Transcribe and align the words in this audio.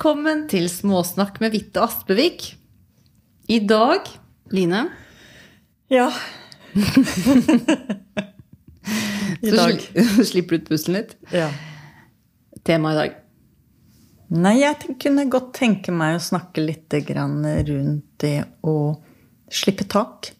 Velkommen 0.00 0.46
til 0.48 0.64
Småsnakk 0.72 1.42
med 1.42 1.52
Vitte 1.52 1.82
Aspevik. 1.84 2.56
I 3.52 3.58
dag, 3.68 4.06
Line, 4.48 4.86
Ja. 5.92 6.06
I 9.44 9.50
dag. 9.52 9.82
Så 10.16 10.24
slipper 10.30 10.56
du 10.56 10.62
ut 10.62 10.70
pusten 10.70 10.96
litt. 10.96 11.12
Ja. 11.36 11.50
Tema 12.64 12.94
i 12.94 12.96
dag. 12.96 13.18
Nei, 14.40 14.54
jeg 14.62 14.96
kunne 15.04 15.28
godt 15.28 15.52
tenke 15.58 15.92
meg 15.92 16.16
å 16.16 16.24
snakke 16.30 16.64
litt 16.64 16.96
grann 17.04 17.44
rundt 17.44 18.06
det 18.24 18.38
å 18.64 18.96
slippe 19.52 19.84
tak. 19.84 20.30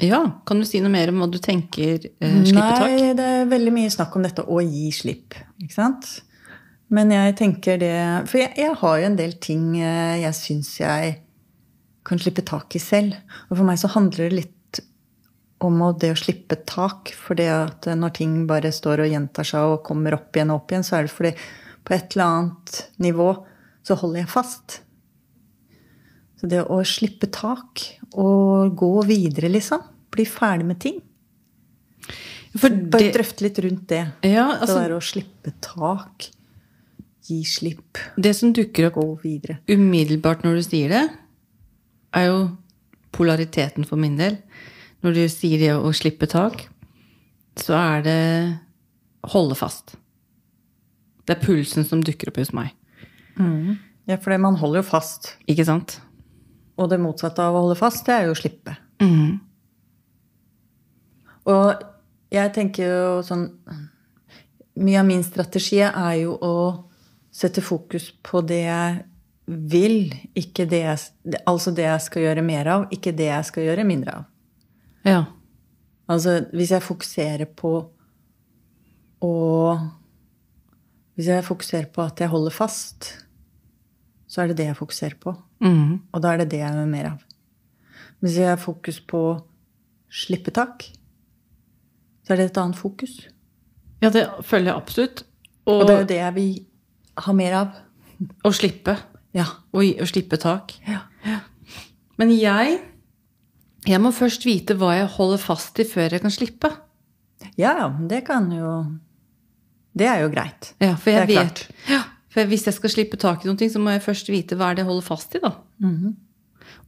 Ja, 0.00 0.22
kan 0.48 0.64
du 0.64 0.64
si 0.64 0.80
noe 0.80 0.94
mer 0.96 1.12
om 1.12 1.20
hva 1.20 1.28
du 1.28 1.36
tenker 1.36 2.00
eh, 2.00 2.40
slippe 2.48 2.72
tak? 2.80 2.88
Nei, 2.88 3.12
det 3.20 3.28
er 3.42 3.52
veldig 3.52 3.76
mye 3.76 3.92
snakk 3.92 4.16
om 4.16 4.24
dette 4.24 4.48
å 4.48 4.64
gi 4.64 4.88
slipp. 5.04 5.36
Ikke 5.60 5.76
sant? 5.76 6.16
Men 6.94 7.10
jeg 7.10 7.34
tenker 7.40 7.80
det 7.82 7.94
For 8.30 8.38
jeg, 8.38 8.52
jeg 8.60 8.74
har 8.78 8.98
jo 9.00 9.06
en 9.08 9.16
del 9.18 9.32
ting 9.42 9.72
eh, 9.80 10.20
jeg 10.22 10.38
syns 10.38 10.76
jeg 10.78 11.16
kan 12.06 12.20
slippe 12.22 12.44
tak 12.46 12.76
i 12.78 12.82
selv. 12.82 13.16
Og 13.50 13.56
for 13.58 13.66
meg 13.66 13.80
så 13.82 13.90
handler 13.90 14.28
det 14.28 14.36
litt 14.36 14.80
om 15.66 15.80
det 15.98 16.12
å 16.12 16.18
slippe 16.18 16.60
tak. 16.68 17.10
For 17.18 17.38
det 17.38 17.48
at 17.50 17.88
når 17.98 18.14
ting 18.20 18.36
bare 18.46 18.70
står 18.74 19.02
og 19.02 19.10
gjentar 19.10 19.48
seg 19.48 19.72
og 19.72 19.82
kommer 19.86 20.14
opp 20.14 20.36
igjen 20.36 20.52
og 20.54 20.60
opp 20.60 20.74
igjen, 20.74 20.86
så 20.86 21.00
er 21.00 21.08
det 21.08 21.14
fordi 21.16 21.32
på 21.86 21.94
et 21.96 22.14
eller 22.14 22.26
annet 22.26 22.82
nivå 23.02 23.30
så 23.86 23.96
holder 23.98 24.22
jeg 24.22 24.30
fast. 24.30 24.80
Så 26.36 26.50
det 26.50 26.62
å 26.62 26.78
slippe 26.86 27.30
tak 27.32 27.82
og 28.14 28.74
gå 28.78 28.92
videre, 29.08 29.50
liksom. 29.50 29.82
Bli 30.12 30.26
ferdig 30.28 30.66
med 30.68 30.80
ting. 30.82 30.98
For 32.56 32.72
Bare 32.72 33.08
det, 33.08 33.12
drøfte 33.16 33.44
litt 33.44 33.58
rundt 33.64 33.86
det. 33.90 34.02
ja, 34.24 34.46
det 34.52 34.60
altså, 34.64 34.78
der 34.78 34.96
å 34.96 35.02
slippe 35.04 35.52
tak. 35.64 36.30
Gi 37.26 37.40
slipp. 37.44 37.98
det 38.16 38.34
som 38.36 38.52
dukker 38.54 38.86
opp 38.88 38.94
Gå 39.00 39.06
videre. 39.22 39.58
umiddelbart 39.68 40.44
når 40.44 40.54
du 40.60 40.62
sier 40.62 40.88
det, 40.92 41.04
er 42.14 42.26
jo 42.28 42.56
polariteten 43.12 43.84
for 43.88 43.96
min 43.96 44.16
del. 44.16 44.36
Når 45.02 45.14
du 45.14 45.22
sier 45.28 45.58
det 45.58 45.72
å 45.74 45.90
slippe 45.92 46.26
tak, 46.30 46.68
så 47.56 47.74
er 47.74 48.02
det 48.02 48.58
holde 49.32 49.54
fast. 49.58 49.96
Det 51.26 51.36
er 51.36 51.42
pulsen 51.44 51.84
som 51.84 52.00
dukker 52.04 52.28
opp 52.30 52.36
hos 52.38 52.52
meg. 52.52 52.70
Ja, 54.06 54.16
for 54.16 54.30
det- 54.30 54.40
man 54.40 54.54
holder 54.56 54.78
jo 54.82 54.88
fast. 54.90 55.36
Ikke 55.48 55.64
sant? 55.66 56.00
Og 56.78 56.88
det 56.90 57.00
motsatte 57.00 57.38
av 57.40 57.54
å 57.54 57.62
holde 57.66 57.76
fast, 57.76 58.04
det 58.06 58.14
er 58.14 58.24
jo 58.26 58.32
å 58.32 58.40
slippe. 58.40 58.76
Mhm. 59.00 59.40
Og 61.46 61.82
jeg 62.30 62.52
tenker 62.54 62.82
jo 62.90 63.22
sånn 63.22 63.50
Mye 64.76 64.98
av 65.00 65.06
min 65.06 65.22
strategi 65.24 65.78
er 65.80 66.14
jo 66.20 66.34
å 66.36 66.84
sette 67.36 67.62
fokus 67.64 68.10
på 68.24 68.40
det 68.46 68.62
jeg 68.64 69.02
vil, 69.46 70.14
ikke 70.34 70.66
det 70.68 70.80
jeg, 70.82 71.02
altså 71.46 71.72
det 71.74 71.84
jeg 71.86 72.04
skal 72.06 72.24
gjøre 72.24 72.44
mer 72.46 72.70
av, 72.72 72.86
ikke 72.94 73.12
det 73.14 73.28
jeg 73.28 73.48
skal 73.50 73.68
gjøre 73.68 73.84
mindre 73.86 74.14
av. 74.20 74.24
Ja. 75.06 75.20
Altså 76.10 76.40
hvis 76.54 76.72
jeg 76.74 76.86
fokuserer 76.86 77.50
på 77.58 77.76
å 79.26 79.34
Hvis 81.16 81.30
jeg 81.32 81.44
fokuserer 81.46 81.86
på 81.88 82.02
at 82.04 82.20
jeg 82.20 82.28
holder 82.28 82.52
fast, 82.52 83.06
så 84.28 84.42
er 84.42 84.50
det 84.50 84.58
det 84.58 84.66
jeg 84.66 84.76
fokuserer 84.76 85.14
på. 85.16 85.32
Mm. 85.64 85.94
Og 86.12 86.20
da 86.20 86.34
er 86.34 86.42
det 86.42 86.50
det 86.52 86.58
jeg 86.60 86.76
gjør 86.76 86.90
mer 86.90 87.06
av. 87.08 87.22
Hvis 88.20 88.36
jeg 88.36 88.50
har 88.50 88.60
fokus 88.60 88.98
på 89.00 89.22
slippe 90.12 90.52
tak, 90.52 90.84
så 92.20 92.34
er 92.34 92.42
det 92.42 92.50
et 92.50 92.60
annet 92.60 92.76
fokus. 92.76 93.14
ja, 94.04 94.10
det 94.12 94.26
føler 94.44 94.74
jeg 94.74 94.76
absolutt. 94.76 95.24
Og, 95.64 95.80
Og 95.80 95.86
det 95.86 95.94
er 95.94 96.02
jo 96.02 96.10
det 96.12 96.20
jeg 96.20 96.34
vil 96.36 96.52
ha 97.24 97.32
mer 97.32 97.52
av. 97.62 97.68
å 98.44 98.52
slippe. 98.54 98.96
Ja. 99.36 99.44
Og, 99.74 99.82
gi- 99.84 99.98
å 100.00 100.06
slippe 100.08 100.38
tak. 100.40 100.72
ja. 100.88 101.02
Men 102.18 102.30
jeg 102.32 102.78
Jeg 103.86 104.00
må 104.00 104.10
først 104.10 104.44
vite 104.46 104.74
hva 104.74 104.94
jeg 104.96 105.06
holder 105.18 105.38
fast 105.38 105.78
i 105.78 105.84
før 105.84 106.10
jeg 106.16 106.22
kan 106.22 106.30
slippe. 106.32 106.70
Ja, 107.60 107.74
ja, 107.76 107.88
det 108.08 108.24
kan 108.26 108.48
jo 108.50 108.86
Det 109.96 110.06
er 110.08 110.22
jo 110.24 110.30
greit. 110.32 110.72
Ja, 110.80 110.94
for 110.96 111.10
jeg 111.12 111.28
vet 111.28 111.66
ja, 111.88 112.02
For 112.32 112.44
hvis 112.48 112.64
jeg 112.66 112.74
skal 112.74 112.90
slippe 112.90 113.16
tak 113.20 113.44
i 113.44 113.48
noen 113.48 113.58
ting, 113.60 113.70
så 113.70 113.78
må 113.80 113.90
jeg 113.92 114.02
først 114.02 114.28
vite 114.32 114.56
hva 114.56 114.70
er 114.70 114.74
det 114.76 114.84
jeg 114.84 114.90
holder 114.90 115.06
fast 115.06 115.34
i, 115.36 115.38
da. 115.44 115.52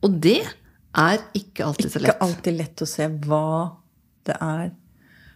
Og 0.03 0.17
det 0.21 0.41
er 0.97 1.19
ikke 1.34 1.65
alltid 1.69 1.91
så 1.93 2.00
lett. 2.00 2.15
Ikke 2.17 2.25
alltid 2.25 2.56
lett 2.59 2.83
å 2.83 2.87
se 2.88 3.06
hva 3.09 3.77
det 4.25 4.37
er. 4.41 4.71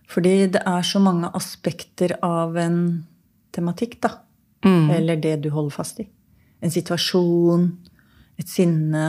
Fordi 0.08 0.34
det 0.56 0.62
er 0.66 0.82
så 0.82 1.00
mange 1.00 1.31
aspekter 1.36 2.16
av 2.22 2.56
en 2.56 3.04
tematikk, 3.52 4.00
da. 4.00 4.16
Eller 4.65 5.17
det 5.17 5.37
du 5.45 5.50
holder 5.50 5.75
fast 5.75 6.00
i. 6.03 6.06
En 6.62 6.71
situasjon, 6.71 7.71
et 8.39 8.49
sinne 8.49 9.06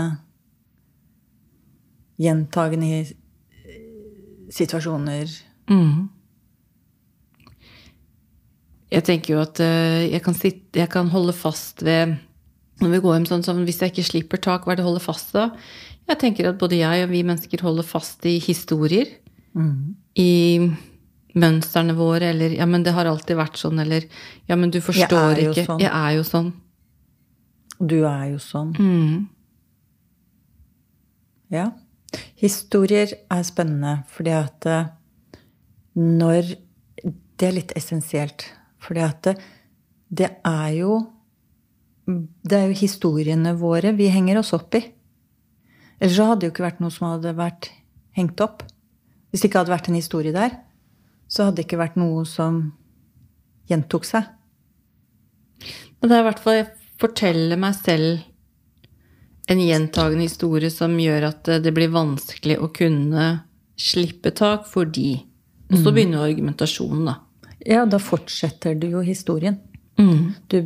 Gjentagende 2.22 3.08
situasjoner. 4.53 5.31
Mm. 5.66 6.09
Jeg 8.94 9.06
tenker 9.08 9.34
jo 9.34 9.40
at 9.41 9.58
eh, 9.64 10.12
jeg 10.12 10.22
kan, 10.22 10.36
sitte, 10.38 10.78
jeg 10.78 10.91
kan 10.94 11.09
holde 11.09 11.34
fast 11.34 11.81
ved 11.85 12.14
Når 12.84 12.91
vi 12.91 13.00
går 13.02 13.16
hjem 13.16 13.25
sånn 13.30 13.46
som 13.46 13.64
hvis 13.66 13.80
jeg 13.81 13.94
ikke 13.94 14.06
slipper 14.06 14.41
tak, 14.44 14.66
hva 14.66 14.74
er 14.74 14.78
det 14.78 14.84
jeg 14.84 14.90
holder 14.91 15.06
fast 15.06 15.34
da? 15.34 15.47
Jeg 16.09 16.20
tenker 16.20 16.50
at 16.50 16.59
både 16.59 16.81
jeg 16.81 17.06
og 17.06 17.14
vi 17.14 17.22
mennesker 17.25 17.64
holder 17.64 17.85
fast 17.88 18.25
i 18.28 18.35
historier. 18.44 19.08
I 20.20 20.31
mønstrene 21.33 21.95
våre, 21.97 22.29
eller 22.29 22.49
'ja, 22.53 22.66
men 22.66 22.83
det 22.83 22.94
har 22.94 23.05
alltid 23.05 23.38
vært 23.38 23.57
sånn', 23.57 23.79
eller 23.81 24.03
'ja, 24.47 24.55
men 24.55 24.69
du 24.69 24.79
forstår 24.81 25.38
jeg 25.38 25.49
ikke'. 25.53 25.66
sånn. 25.66 25.79
Jeg 25.79 25.91
er 25.91 26.11
jo 26.16 26.23
sånn. 26.23 26.53
Du 27.79 28.05
er 28.05 28.25
jo 28.31 28.38
sånn. 28.38 28.73
Mm. 28.77 29.29
Ja. 31.51 31.72
Historier 32.35 33.09
er 33.31 33.43
spennende 33.43 34.03
fordi 34.13 34.31
at 34.31 34.66
eh, 34.66 34.91
når 35.95 36.55
Det 37.35 37.47
er 37.47 37.55
litt 37.57 37.72
essensielt. 37.75 38.45
Fordi 38.79 39.01
at 39.01 39.22
det, 39.23 39.38
det 40.09 40.29
er 40.45 40.69
jo 40.77 41.09
Det 42.05 42.53
er 42.57 42.67
jo 42.67 42.75
historiene 42.77 43.55
våre 43.57 43.93
vi 43.95 44.07
henger 44.07 44.38
oss 44.38 44.53
opp 44.53 44.75
i. 44.75 44.83
Ellers 45.99 46.16
så 46.17 46.25
hadde 46.27 46.41
det 46.41 46.47
jo 46.49 46.53
ikke 46.53 46.66
vært 46.67 46.81
noe 46.83 46.91
som 46.91 47.07
hadde 47.07 47.31
vært 47.38 47.72
hengt 48.11 48.41
opp. 48.43 48.63
Hvis 49.31 49.41
det 49.41 49.49
ikke 49.49 49.63
hadde 49.63 49.72
vært 49.72 49.88
en 49.89 49.95
historie 49.95 50.33
der, 50.35 50.57
så 51.33 51.47
hadde 51.47 51.61
det 51.61 51.66
ikke 51.66 51.81
vært 51.81 51.97
noe 51.97 52.27
som 52.29 52.61
gjentok 53.71 54.05
seg. 54.05 54.27
Men 55.97 56.11
det 56.11 56.16
er 56.17 56.21
i 56.21 56.27
hvert 56.27 56.44
fall 56.44 56.59
jeg 56.59 56.69
forteller 57.01 57.59
meg 57.59 57.75
selv 57.79 58.21
en 59.51 59.59
gjentagende 59.59 60.27
historie 60.27 60.72
som 60.72 60.93
gjør 60.99 61.29
at 61.31 61.49
eh, 61.51 61.61
det 61.63 61.73
blir 61.75 61.91
vanskelig 61.91 62.59
å 62.61 62.69
kunne 62.75 63.27
slippe 63.79 64.31
tak 64.35 64.67
fordi 64.69 65.23
Og 65.73 65.79
så 65.81 65.89
begynner 65.89 66.19
jo 66.19 66.25
argumentasjonen, 66.29 67.07
da. 67.07 67.13
Ja, 67.66 67.85
da 67.89 67.97
fortsetter 67.97 68.75
du 68.77 68.91
jo 68.91 68.99
historien. 69.01 69.55
Du 70.51 70.57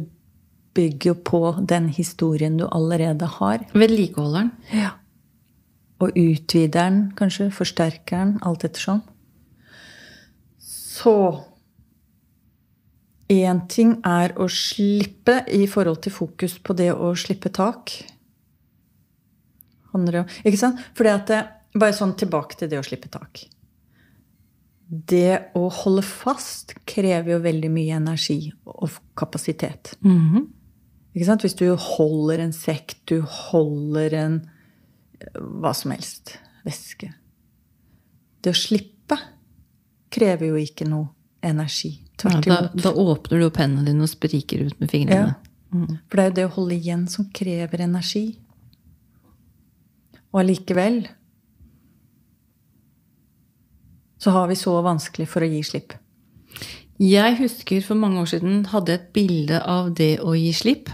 bygger 0.75 1.13
jo 1.13 1.16
på 1.16 1.39
den 1.63 1.88
historien 1.95 2.57
du 2.59 2.66
allerede 2.67 3.29
har. 3.38 3.63
Vedlikeholderen. 3.72 4.51
Ja. 4.73 4.89
Og 6.03 6.11
utvideren, 6.17 7.13
kanskje. 7.16 7.47
Forsterkeren. 7.56 8.38
alt 8.44 8.66
ettersom. 8.67 9.01
Så 10.97 11.13
Én 13.28 13.66
ting 13.68 13.97
er 14.08 14.31
å 14.40 14.46
slippe 14.47 15.42
i 15.51 15.66
forhold 15.68 16.00
til 16.06 16.13
fokus 16.16 16.56
på 16.63 16.74
det 16.80 16.94
å 16.95 17.12
slippe 17.19 17.51
tak. 17.51 17.92
Ikke 20.48 20.60
sant? 20.62 20.80
Fordi 20.95 21.12
at 21.12 21.27
det, 21.27 21.44
Bare 21.77 21.94
sånn 21.94 22.16
tilbake 22.18 22.56
til 22.57 22.69
det 22.71 22.80
å 22.80 22.86
slippe 22.86 23.10
tak. 23.12 23.44
Det 24.88 25.51
å 25.60 25.68
holde 25.83 26.01
fast 26.07 26.71
krever 26.88 27.36
jo 27.36 27.39
veldig 27.44 27.69
mye 27.69 27.98
energi 28.00 28.54
og 28.66 28.95
kapasitet. 29.19 29.92
Ikke 31.13 31.27
sant? 31.27 31.44
Hvis 31.44 31.57
du 31.60 31.68
holder 31.75 32.39
en 32.45 32.56
sekk, 32.56 32.95
du 33.06 33.19
holder 33.21 34.16
en 34.24 34.39
hva 35.36 35.75
som 35.75 35.92
helst. 35.92 36.38
Væske. 36.66 37.12
Det 38.42 38.56
å 38.56 38.57
slippe 38.57 38.96
krever 40.13 40.51
jo 40.51 40.59
ikke 40.62 40.88
noe 40.89 41.09
energi. 41.45 41.94
Ja, 42.00 42.15
Tvert 42.18 42.48
da, 42.48 42.57
imot. 42.63 42.81
da 42.83 42.92
åpner 42.98 43.39
du 43.39 43.45
opp 43.45 43.59
hendene 43.62 43.86
dine 43.92 44.06
og 44.07 44.09
spriker 44.09 44.63
ut 44.65 44.80
med 44.81 44.89
fingrene. 44.89 45.36
Ja. 45.36 45.98
For 46.09 46.18
det 46.18 46.24
er 46.24 46.30
jo 46.30 46.36
det 46.38 46.45
å 46.48 46.54
holde 46.56 46.77
igjen 46.77 47.07
som 47.12 47.27
krever 47.36 47.83
energi. 47.83 48.25
Og 50.31 50.39
allikevel 50.42 51.04
så 54.18 54.33
har 54.33 54.48
vi 54.50 54.57
så 54.57 54.74
vanskelig 54.81 55.27
for 55.30 55.45
å 55.45 55.50
gi 55.50 55.62
slipp. 55.65 55.94
Jeg 56.98 57.36
husker 57.38 57.83
for 57.86 58.00
mange 58.00 58.24
år 58.24 58.31
siden 58.31 58.63
hadde 58.71 58.95
jeg 58.95 59.01
et 59.04 59.12
bilde 59.13 59.59
av 59.62 59.92
det 59.98 60.15
å 60.25 60.33
gi 60.33 60.50
slipp. 60.57 60.89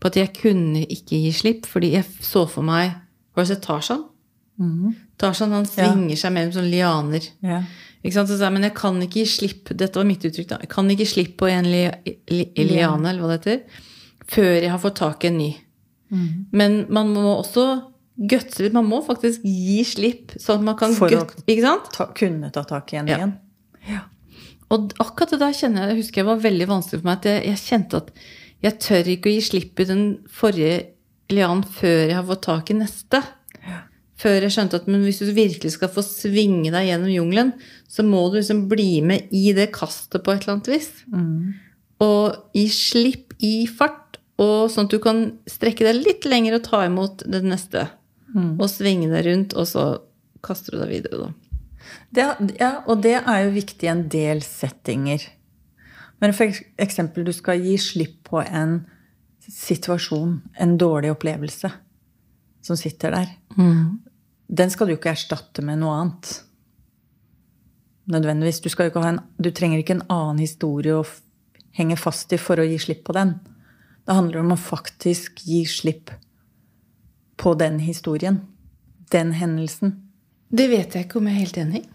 På 0.00 0.10
at 0.10 0.18
jeg 0.18 0.34
kunne 0.36 0.82
ikke 0.90 1.20
gi 1.22 1.30
slipp, 1.32 1.68
fordi 1.70 1.92
jeg 1.94 2.04
så 2.20 2.42
for 2.50 2.66
meg 2.66 2.96
Har 3.34 3.42
du 3.42 3.48
sett 3.48 3.62
Tarzan? 3.66 4.04
Tarzan 5.18 5.50
han 5.52 5.64
svinger 5.66 6.16
seg 6.16 6.32
mellom 6.32 6.52
sånne 6.54 6.70
lianer. 6.70 7.24
Ja. 7.42 7.62
Så 8.04 8.26
sa 8.38 8.50
men 8.50 8.62
jeg 8.62 8.74
kan 8.76 9.00
ikke 9.00 9.22
gi 9.22 9.26
slipp 9.26 9.70
Dette 9.74 9.96
var 9.96 10.04
mitt 10.04 10.20
uttrykk, 10.28 10.46
da. 10.50 10.58
Jeg 10.60 10.68
kan 10.68 10.90
ikke 10.92 11.06
slippe 11.08 11.36
på 11.40 11.48
en 11.50 11.64
li, 11.64 11.90
li, 12.30 12.44
liane, 12.68 13.08
eller 13.08 13.22
hva 13.24 13.32
det 13.32 13.40
heter, 13.40 13.62
før 14.28 14.50
jeg 14.60 14.70
har 14.70 14.78
fått 14.82 14.96
tak 15.00 15.24
i 15.24 15.28
en 15.32 15.38
ny. 15.38 15.50
Men 16.52 16.84
man 16.94 17.08
må 17.14 17.24
også 17.40 17.64
gutse. 18.30 18.68
Man 18.72 18.86
må 18.86 19.00
faktisk 19.06 19.42
gi 19.42 19.80
slipp, 19.88 20.36
sånn 20.38 20.60
at 20.60 20.64
man 20.68 20.76
kan 20.78 20.92
For 20.94 21.08
å- 21.10 21.24
Ikke 21.48 21.62
sant? 21.64 21.88
Ta, 21.92 22.06
kunne 22.14 22.52
ta 22.52 22.62
tak 22.62 22.92
i 22.92 22.96
en 23.00 23.08
Ja. 23.08 23.16
igjen. 23.16 23.32
Og 24.70 24.92
akkurat 25.00 25.30
det 25.30 25.40
der 25.40 25.52
kjenner 25.52 25.82
jeg, 25.86 25.88
jeg 25.96 26.02
husker 26.04 26.20
jeg 26.22 26.26
var 26.26 26.36
veldig 26.44 26.66
vanskelig 26.68 27.00
for 27.00 27.08
meg. 27.08 27.18
At 27.18 27.24
jeg, 27.24 27.44
jeg 27.46 27.56
kjente 27.56 27.94
at 27.96 28.10
jeg 28.62 28.78
tør 28.80 29.10
ikke 29.12 29.28
å 29.30 29.34
gi 29.34 29.40
slipp 29.40 29.80
i 29.80 29.84
den 29.84 30.04
forrige 30.30 30.86
lianen 31.30 31.64
før 31.64 32.06
jeg 32.08 32.14
har 32.14 32.24
fått 32.24 32.42
tak 32.42 32.70
i 32.70 32.74
neste. 32.78 33.22
Før 34.24 34.46
jeg 34.46 34.54
skjønte 34.54 34.78
at 34.80 34.86
men 34.88 35.02
hvis 35.04 35.20
du 35.20 35.28
virkelig 35.36 35.74
skal 35.74 35.90
få 35.92 36.00
svinge 36.06 36.70
deg 36.72 36.88
gjennom 36.88 37.12
jungelen, 37.12 37.52
så 37.90 38.00
må 38.06 38.22
du 38.32 38.38
liksom 38.38 38.64
bli 38.70 39.02
med 39.04 39.28
i 39.36 39.52
det 39.56 39.68
kastet 39.76 40.24
på 40.24 40.32
et 40.32 40.46
eller 40.46 40.56
annet 40.56 40.70
vis. 40.72 40.88
Og 42.00 42.56
gi 42.56 42.64
slipp 42.72 43.36
i 43.44 43.66
fart, 43.68 44.16
og 44.40 44.70
sånn 44.72 44.88
at 44.88 44.94
du 44.96 44.98
kan 45.04 45.20
strekke 45.46 45.84
deg 45.86 46.00
litt 46.00 46.24
lenger 46.26 46.56
og 46.56 46.64
ta 46.66 46.80
imot 46.88 47.22
det 47.30 47.42
neste. 47.44 47.84
Og 48.58 48.66
svinge 48.72 49.10
deg 49.12 49.28
rundt, 49.28 49.52
og 49.54 49.68
så 49.70 49.84
kaster 50.44 50.74
du 50.74 50.80
deg 50.82 50.90
videre, 50.90 51.28
da. 51.28 51.30
Det, 52.10 52.24
ja, 52.58 52.70
og 52.88 53.02
det 53.04 53.18
er 53.20 53.44
jo 53.44 53.52
viktig 53.54 53.86
i 53.86 53.92
en 53.92 54.06
del 54.10 54.40
settinger. 54.42 55.20
Men 56.22 56.32
for 56.32 56.48
eksempel, 56.80 57.24
du 57.28 57.32
skal 57.36 57.60
gi 57.60 57.76
slipp 57.78 58.24
på 58.30 58.40
en 58.40 58.80
situasjon, 59.44 60.38
en 60.56 60.74
dårlig 60.80 61.12
opplevelse, 61.12 61.70
som 62.64 62.80
sitter 62.80 63.12
der. 63.12 63.34
Den 64.46 64.70
skal 64.70 64.88
du 64.88 64.96
ikke 64.96 65.14
erstatte 65.14 65.64
med 65.64 65.80
noe 65.80 65.96
annet. 66.00 66.32
Nødvendigvis. 68.10 68.60
Du, 68.60 68.98
en, 69.00 69.20
du 69.40 69.50
trenger 69.50 69.80
ikke 69.80 69.98
en 69.98 70.06
annen 70.12 70.42
historie 70.44 70.98
å 70.98 71.06
henge 71.74 71.96
fast 71.98 72.32
i 72.34 72.38
for 72.40 72.60
å 72.60 72.66
gi 72.68 72.78
slipp 72.82 73.04
på 73.08 73.16
den. 73.16 73.38
Det 74.04 74.16
handler 74.16 74.42
om 74.42 74.52
å 74.54 74.60
faktisk 74.60 75.40
gi 75.48 75.64
slipp 75.68 76.12
på 77.40 77.54
den 77.58 77.80
historien. 77.82 78.42
Den 79.10 79.32
hendelsen. 79.38 79.96
Det 80.54 80.68
vet 80.70 80.94
jeg 80.94 81.06
ikke 81.06 81.18
om 81.20 81.28
jeg 81.28 81.34
er 81.34 81.44
helt 81.46 81.60
enig 81.62 81.82
i. 81.82 81.86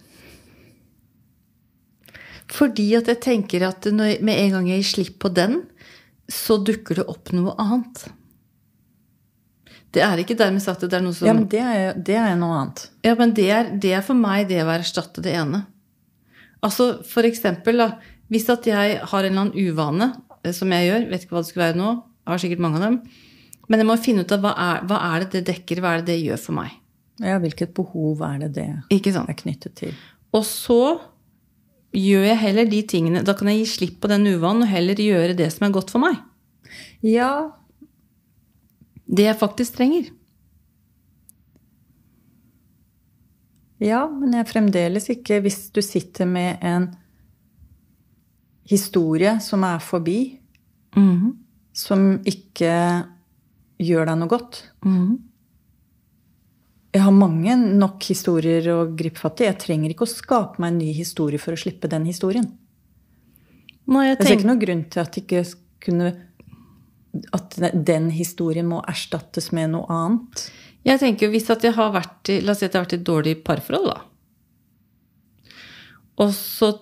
Fordi 2.50 2.88
at 2.98 3.10
jeg 3.12 3.22
tenker 3.22 3.68
at 3.68 3.86
når, 3.94 4.24
med 4.25 4.40
en 4.42 4.56
gang 4.57 4.72
jeg 4.72 4.81
gir 4.81 4.90
slipp 4.90 5.19
på 5.22 5.30
den, 5.30 5.62
så 6.30 6.57
dukker 6.62 6.98
det 6.98 7.06
opp 7.12 7.30
noe 7.36 7.54
annet. 7.62 8.07
Det 9.95 10.03
er 10.06 10.21
ikke 10.21 10.38
dermed 10.38 10.62
sagt 10.62 10.83
at 10.86 10.91
det 10.91 11.00
er 11.00 11.06
noe 11.06 11.18
som 11.18 11.27
Ja, 11.30 11.33
men 11.33 11.47
det 11.50 11.62
er, 11.63 11.95
det 11.97 12.18
er 12.19 12.36
noe 12.38 12.57
annet. 12.59 12.83
Ja, 13.06 13.15
men 13.18 13.33
det 13.38 13.47
er, 13.50 13.71
det 13.81 13.94
er 13.97 14.06
for 14.06 14.18
meg 14.18 14.50
det 14.51 14.62
å 14.62 14.69
erstatte 14.74 15.24
det 15.25 15.33
ene. 15.39 15.63
Altså, 16.65 16.91
for 17.07 17.25
eksempel, 17.25 17.81
da, 17.81 17.94
hvis 18.30 18.45
at 18.53 18.68
jeg 18.69 19.00
har 19.00 19.25
en 19.25 19.31
eller 19.31 19.47
annen 19.47 19.71
uvane, 19.71 20.12
eh, 20.44 20.53
som 20.56 20.69
jeg 20.75 20.91
gjør, 20.91 21.07
vet 21.09 21.25
ikke 21.25 21.38
hva 21.38 21.41
det 21.41 21.50
skulle 21.50 21.68
være 21.71 21.80
nå, 21.80 21.95
jeg 22.21 22.33
har 22.33 22.44
sikkert 22.44 22.63
mange 22.65 22.81
av 22.81 22.86
dem, 22.86 23.00
men 23.69 23.81
jeg 23.81 23.89
må 23.89 23.97
finne 24.01 24.25
ut 24.25 24.33
av 24.36 24.44
hva 24.44 24.53
er, 24.65 24.83
hva 24.89 25.00
er 25.12 25.25
det 25.25 25.31
det 25.39 25.45
dekker, 25.53 25.81
hva 25.81 25.95
er 25.95 26.03
det 26.03 26.12
det 26.12 26.19
gjør 26.21 26.41
for 26.44 26.57
meg. 26.59 26.75
Ja, 27.19 27.38
hvilket 27.41 27.74
behov 27.75 28.21
er 28.25 28.44
det 28.45 28.53
det 28.56 28.68
er 28.69 29.39
knyttet 29.41 29.75
til? 29.80 29.95
Og 30.36 30.45
så 30.47 31.00
gjør 31.95 32.27
jeg 32.27 32.41
heller 32.44 32.69
de 32.69 32.80
tingene, 32.86 33.24
da 33.25 33.33
kan 33.38 33.50
jeg 33.50 33.63
gi 33.63 33.71
slipp 33.74 33.97
på 34.03 34.12
den 34.12 34.27
uvanen, 34.30 34.65
og 34.65 34.71
heller 34.71 35.00
gjøre 35.01 35.38
det 35.38 35.50
som 35.53 35.65
er 35.65 35.74
godt 35.74 35.94
for 35.94 36.03
meg. 36.03 36.19
Ja, 37.06 37.31
Det 39.09 39.25
jeg 39.25 39.39
faktisk 39.39 39.79
trenger. 39.79 40.09
ja, 43.79 44.03
men 44.11 44.35
jeg 44.35 44.44
er 44.44 44.50
fremdeles 44.50 45.09
ikke 45.09 45.39
Hvis 45.45 45.69
du 45.71 45.81
sitter 45.81 46.27
med 46.27 46.59
en 46.61 46.89
historie 48.69 49.39
som 49.41 49.63
er 49.65 49.79
forbi, 49.81 50.19
som 51.73 52.19
ikke 52.27 52.73
gjør 53.79 54.06
deg 54.11 54.19
noe 54.19 54.29
godt 54.29 54.59
Jeg 56.94 57.01
har 57.01 57.15
mange 57.15 57.55
nok 57.55 58.03
historier 58.03 58.67
å 58.73 58.91
gripe 58.97 59.19
fatt 59.21 59.41
i. 59.41 59.45
Jeg 59.45 59.59
trenger 59.62 59.89
ikke 59.94 60.05
å 60.05 60.12
skape 60.12 60.62
meg 60.62 60.73
en 60.73 60.79
ny 60.83 60.94
historie 60.94 61.41
for 61.41 61.53
å 61.53 61.57
slippe 61.57 61.89
den 61.89 62.05
historien. 62.05 62.47
Nei, 63.89 64.07
jeg 64.09 64.17
Jeg 64.17 64.25
ser 64.27 64.38
ikke 64.38 64.50
noen 64.50 64.63
grunn 64.63 64.83
til 64.89 65.01
at 65.01 65.17
ikke 65.17 65.44
kunne 65.79 66.28
at 67.33 67.57
den 67.73 68.09
historien 68.13 68.67
må 68.69 68.83
erstattes 68.88 69.51
med 69.56 69.73
noe 69.73 69.89
annet. 69.89 70.51
jeg 70.85 71.00
tenker 71.01 71.27
jo 71.27 71.33
hvis 71.33 71.50
at 71.50 71.63
jeg 71.65 71.73
har 71.75 71.91
vært 71.94 72.29
i, 72.29 72.39
la 72.41 72.53
oss 72.53 72.61
si 72.61 72.67
at 72.67 72.73
jeg 72.73 72.79
har 72.79 72.85
vært 72.85 72.95
i 72.95 73.00
et 73.00 73.09
dårlig 73.09 73.35
parforhold, 73.44 73.89
da. 73.89 74.00
Og 76.19 76.33
så 76.35 76.73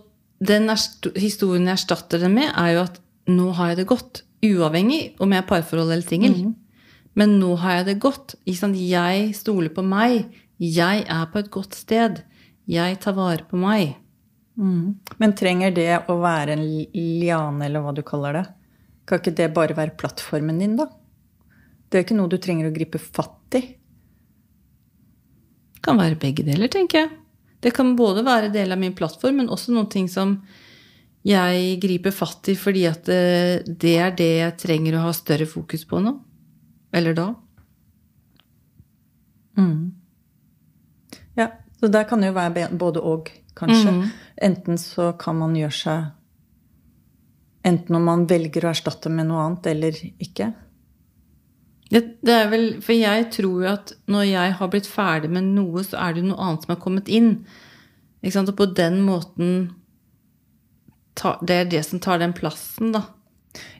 den 0.43 0.69
historien 1.17 1.65
jeg 1.65 1.79
erstatter 1.79 2.21
det 2.21 2.29
med, 2.33 2.51
er 2.53 2.75
jo 2.75 2.85
at 2.85 2.99
nå 3.29 3.51
har 3.57 3.71
jeg 3.71 3.81
det 3.81 3.87
godt. 3.89 4.23
Uavhengig 4.45 5.15
om 5.21 5.31
jeg 5.33 5.41
er 5.41 5.47
parforhold 5.49 5.91
eller 5.91 6.05
singel. 6.05 6.35
Men 7.17 7.39
nå 7.41 7.55
har 7.61 7.79
jeg 7.79 7.87
det 7.87 7.95
godt. 8.03 8.35
Jeg 8.45 9.33
stoler 9.37 9.73
på 9.73 9.85
meg. 9.85 10.27
Jeg 10.61 11.05
er 11.09 11.25
på 11.33 11.41
et 11.41 11.49
godt 11.53 11.73
sted. 11.77 12.21
Jeg 12.69 12.99
tar 13.01 13.17
vare 13.17 13.45
på 13.49 13.57
meg. 13.57 13.95
Men 15.17 15.33
trenger 15.37 15.73
det 15.73 15.89
å 16.09 16.19
være 16.21 16.53
en 16.57 16.63
liane, 16.93 17.65
eller 17.65 17.81
hva 17.81 17.93
du 17.93 18.03
kaller 18.05 18.39
det? 18.39 18.45
Kan 19.07 19.21
ikke 19.21 19.35
det 19.37 19.53
bare 19.55 19.75
være 19.77 19.95
plattformen 19.99 20.59
din, 20.59 20.75
da? 20.79 20.89
Det 21.87 21.99
er 21.99 22.03
ikke 22.03 22.17
noe 22.17 22.31
du 22.31 22.37
trenger 22.43 22.67
å 22.67 22.75
gripe 22.75 22.99
fatt 22.99 23.55
i. 23.55 23.63
Det 25.77 25.83
kan 25.85 25.99
være 26.01 26.19
begge 26.19 26.43
deler, 26.43 26.67
tenker 26.71 27.05
jeg. 27.05 27.11
Det 27.63 27.71
kan 27.73 27.95
både 27.97 28.25
være 28.27 28.51
del 28.53 28.75
av 28.75 28.79
min 28.81 28.95
plattform, 28.95 29.39
men 29.41 29.49
også 29.53 29.71
noen 29.73 29.87
ting 29.89 30.09
som 30.11 30.41
jeg 31.27 31.79
griper 31.83 32.13
fatt 32.15 32.47
i 32.51 32.55
fordi 32.55 32.83
at 32.87 33.07
eh, 33.11 33.63
det 33.67 33.95
er 33.99 34.13
det 34.15 34.27
jeg 34.41 34.57
trenger 34.61 34.95
å 34.99 35.07
ha 35.07 35.13
større 35.15 35.47
fokus 35.49 35.83
på 35.89 35.99
nå. 36.03 36.13
Eller 36.95 37.15
da. 37.17 37.31
Ja, 41.35 41.47
Så 41.79 41.87
der 41.87 42.03
kan 42.09 42.21
det 42.21 42.31
jo 42.31 42.37
være 42.37 42.69
både 42.77 43.01
og, 43.01 43.31
kanskje. 43.57 43.91
Enten 44.41 44.77
så 44.77 45.11
kan 45.19 45.35
man 45.39 45.55
gjøre 45.57 45.73
seg 45.73 46.05
Enten 47.67 47.97
om 47.97 48.07
man 48.07 48.25
velger 48.29 48.65
å 48.65 48.71
erstatte 48.71 49.11
med 49.11 49.27
noe 49.27 49.43
annet 49.43 49.69
eller 49.73 49.97
ikke. 50.23 50.51
Det, 51.89 52.01
det 52.25 52.35
er 52.35 52.49
vel, 52.51 52.65
for 52.83 52.95
jeg 52.95 53.27
tror 53.31 53.63
jo 53.63 53.71
at 53.71 53.93
når 54.11 54.25
jeg 54.27 54.55
har 54.59 54.71
blitt 54.71 54.89
ferdig 54.91 55.31
med 55.31 55.51
noe, 55.55 55.83
så 55.87 55.99
er 56.03 56.15
det 56.15 56.23
jo 56.23 56.31
noe 56.31 56.43
annet 56.43 56.65
som 56.65 56.73
har 56.73 56.81
kommet 56.83 57.11
inn. 57.11 57.31
Ikke 58.21 58.35
sant? 58.35 58.51
Og 58.51 58.57
på 58.59 58.69
den 58.75 58.99
måten 59.07 59.53
ta, 61.17 61.37
Det 61.41 61.61
er 61.61 61.69
det 61.71 61.83
som 61.87 62.01
tar 62.03 62.19
den 62.21 62.35
plassen, 62.37 62.91
da. 62.95 63.05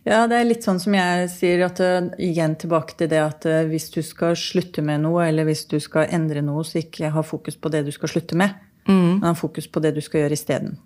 Ja, 0.07 0.23
det 0.25 0.37
er 0.39 0.47
litt 0.47 0.65
sånn 0.65 0.79
som 0.81 0.95
jeg 0.95 1.27
sier, 1.29 1.61
at 1.67 1.81
uh, 1.83 2.07
igjen 2.23 2.55
tilbake 2.57 2.95
til 2.97 3.11
det 3.11 3.19
at 3.21 3.45
uh, 3.45 3.59
hvis 3.69 3.91
du 3.93 3.99
skal 4.05 4.37
slutte 4.39 4.81
med 4.81 5.03
noe, 5.03 5.27
eller 5.27 5.45
hvis 5.45 5.67
du 5.69 5.77
skal 5.83 6.07
endre 6.15 6.41
noe, 6.45 6.63
så 6.65 6.79
ikke 6.81 7.11
ha 7.13 7.23
fokus 7.25 7.59
på 7.59 7.69
det 7.73 7.83
du 7.85 7.91
skal 7.93 8.13
slutte 8.15 8.39
med, 8.39 8.55
men 8.87 9.25
ha 9.27 9.35
fokus 9.35 9.67
på 9.67 9.83
det 9.83 9.91
du 9.97 10.01
skal 10.01 10.23
gjøre 10.23 10.37
isteden. 10.37 10.77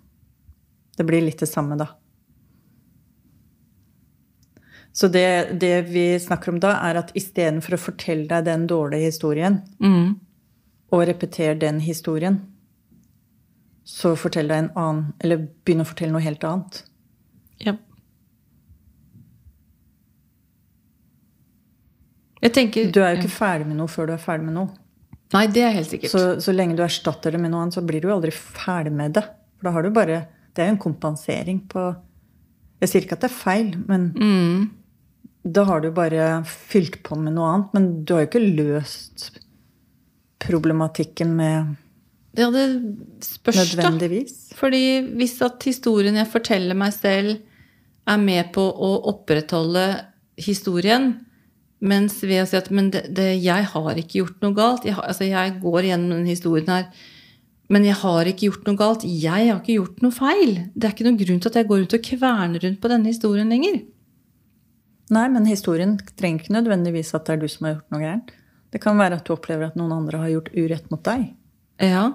Det 0.98 1.06
blir 1.08 1.22
litt 1.24 1.40
det 1.40 1.48
samme, 1.48 1.78
da. 1.78 1.86
Så 4.92 5.08
det, 5.08 5.58
det 5.60 5.86
vi 5.88 6.18
snakker 6.20 6.52
om 6.52 6.60
da, 6.60 6.74
er 6.84 6.98
at 7.00 7.12
istedenfor 7.16 7.78
å 7.78 7.80
fortelle 7.80 8.26
deg 8.28 8.44
den 8.44 8.66
dårlige 8.68 9.08
historien, 9.08 9.62
og 10.92 11.06
repetere 11.08 11.54
den 11.58 11.80
historien, 11.80 12.42
så 13.84 14.12
fortell 14.16 14.46
deg 14.48 14.58
en 14.58 14.68
annen 14.78 15.06
Eller 15.18 15.40
begynn 15.64 15.82
å 15.82 15.86
fortelle 15.88 16.12
noe 16.12 16.22
helt 16.22 16.44
annet. 16.44 16.84
Ja. 17.58 17.74
Jeg 22.42 22.52
tenker 22.54 22.92
Du 22.92 23.00
er 23.02 23.16
jo 23.16 23.22
ikke 23.22 23.32
ferdig 23.34 23.66
med 23.66 23.80
noe 23.80 23.90
før 23.90 24.06
du 24.06 24.12
er 24.14 24.22
ferdig 24.22 24.46
med 24.46 24.54
noe. 24.54 24.70
Nei, 25.32 25.46
det 25.48 25.64
er 25.64 25.74
helt 25.74 25.88
sikkert. 25.88 26.12
Så, 26.12 26.22
så 26.44 26.52
lenge 26.52 26.76
du 26.76 26.84
erstatter 26.84 27.32
det 27.32 27.40
med 27.40 27.50
noe 27.50 27.64
annet, 27.64 27.74
så 27.74 27.82
blir 27.82 28.02
du 28.02 28.10
jo 28.10 28.14
aldri 28.14 28.30
ferdig 28.34 28.92
med 28.92 29.16
det. 29.16 29.24
For 29.56 29.68
da 29.68 29.74
har 29.74 29.82
du 29.82 29.90
bare 29.90 30.20
Det 30.54 30.62
er 30.62 30.68
jo 30.70 30.76
en 30.76 30.84
kompensering 30.84 31.64
på 31.72 31.88
Jeg 32.82 32.90
sier 32.90 33.06
ikke 33.06 33.16
at 33.18 33.24
det 33.24 33.30
er 33.30 33.36
feil, 33.40 33.74
men 33.88 34.12
da 35.42 35.64
har 35.66 35.80
du 35.82 35.90
bare 35.94 36.42
fylt 36.46 37.00
på 37.06 37.18
med 37.18 37.34
noe 37.36 37.48
annet. 37.50 37.72
Men 37.74 37.88
du 38.04 38.14
har 38.14 38.24
jo 38.24 38.30
ikke 38.30 38.44
løst 38.44 39.30
problematikken 40.42 41.34
med 41.38 41.74
Ja, 42.38 42.48
det 42.48 42.64
spørs, 43.26 43.74
da. 43.76 43.90
Fordi 44.56 44.84
hvis 45.18 45.36
at 45.44 45.62
historien 45.68 46.16
jeg 46.16 46.30
forteller 46.32 46.78
meg 46.78 46.94
selv, 46.96 47.42
er 48.08 48.18
med 48.18 48.48
på 48.54 48.62
å 48.62 48.94
opprettholde 49.12 49.84
historien, 50.40 51.12
mens 51.82 52.16
ved 52.22 52.42
å 52.42 52.46
si 52.48 52.56
at 52.58 52.70
men 52.74 52.88
det, 52.94 53.04
det, 53.14 53.28
jeg 53.42 53.66
har 53.74 53.98
ikke 53.98 54.20
gjort 54.20 54.42
noe 54.42 54.54
galt 54.54 54.84
jeg, 54.86 54.94
har, 54.94 55.06
altså 55.10 55.26
jeg 55.26 55.56
går 55.62 55.88
gjennom 55.88 56.12
den 56.14 56.30
historien 56.30 56.70
her, 56.70 56.86
men 57.72 57.86
jeg 57.86 57.98
har 58.00 58.28
ikke 58.30 58.48
gjort 58.48 58.68
noe 58.68 58.78
galt. 58.78 59.04
Jeg 59.06 59.48
har 59.48 59.60
ikke 59.60 59.78
gjort 59.78 60.02
noe 60.04 60.14
feil. 60.14 60.52
Det 60.74 60.86
er 60.86 60.94
ikke 60.94 61.06
noen 61.06 61.20
grunn 61.20 61.40
til 61.40 61.50
at 61.50 61.58
jeg 61.58 61.68
går 61.70 61.80
rundt 61.82 61.96
og 61.96 62.06
kverner 62.08 62.64
rundt 62.66 62.80
på 62.82 62.90
denne 62.92 63.12
historien 63.12 63.52
lenger. 63.54 63.78
Nei, 65.12 65.26
men 65.28 65.46
historien 65.48 65.96
trenger 66.16 66.40
ikke 66.40 66.54
nødvendigvis 66.56 67.12
at 67.16 67.26
det 67.26 67.34
er 67.34 67.42
du 67.42 67.48
som 67.50 67.66
har 67.68 67.76
gjort 67.76 67.92
noe 67.92 68.02
gærent. 68.02 68.34
Det 68.72 68.80
kan 68.80 68.96
være 68.96 69.18
at 69.18 69.26
du 69.28 69.34
opplever 69.34 69.68
at 69.68 69.76
noen 69.76 69.92
andre 69.92 70.22
har 70.22 70.30
gjort 70.32 70.52
urett 70.56 70.86
mot 70.92 71.02
deg. 71.04 71.32
Ja, 71.82 72.12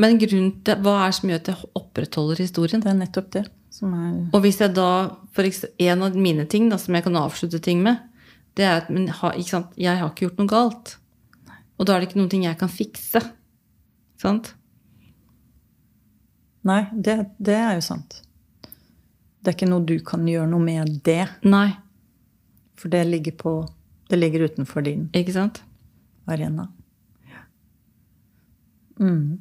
Men 0.00 0.16
til, 0.20 0.52
hva 0.64 0.92
er 1.02 1.10
det 1.10 1.16
som 1.18 1.28
gjør 1.28 1.40
at 1.42 1.48
jeg 1.50 1.70
opprettholder 1.76 2.38
historien? 2.40 2.80
Det 2.80 2.88
er 2.88 2.96
nettopp 2.96 3.32
det 3.34 3.42
som 3.74 3.92
er 3.92 4.14
Og 4.32 4.40
hvis 4.44 4.60
jeg 4.62 4.72
da, 4.76 5.16
for 5.36 5.44
eksempel, 5.44 5.74
En 5.90 6.02
av 6.06 6.16
mine 6.16 6.46
ting 6.48 6.70
da, 6.70 6.78
som 6.80 6.94
jeg 6.94 7.04
kan 7.04 7.18
avslutte 7.20 7.60
ting 7.60 7.82
med, 7.84 7.98
det 8.56 8.64
er 8.64 8.80
at 8.80 8.88
men, 8.88 9.10
jeg 9.10 9.98
har 9.98 10.08
ikke 10.08 10.26
gjort 10.26 10.40
noe 10.40 10.48
galt. 10.48 10.94
Og 11.76 11.86
da 11.86 11.94
er 11.94 12.00
det 12.00 12.10
ikke 12.10 12.20
noen 12.20 12.32
ting 12.32 12.44
jeg 12.44 12.58
kan 12.60 12.72
fikse. 12.72 13.20
Sant? 14.20 14.54
Nei, 16.64 16.82
det, 16.92 17.18
det 17.40 17.56
er 17.56 17.76
jo 17.78 17.84
sant. 17.84 18.22
Det 19.40 19.52
er 19.52 19.56
ikke 19.56 19.70
noe 19.70 19.84
du 19.84 19.96
kan 20.04 20.26
gjøre 20.28 20.48
noe 20.50 20.64
med 20.64 20.98
det. 21.04 21.22
Nei. 21.44 21.70
For 22.80 22.92
det 22.92 23.04
ligger, 23.04 23.36
på, 23.36 23.52
det 24.08 24.16
ligger 24.16 24.48
utenfor 24.48 24.86
din 24.86 25.08
Ikke 25.16 25.34
sant? 25.36 25.62
arena. 26.30 26.68
Mm. 29.00 29.40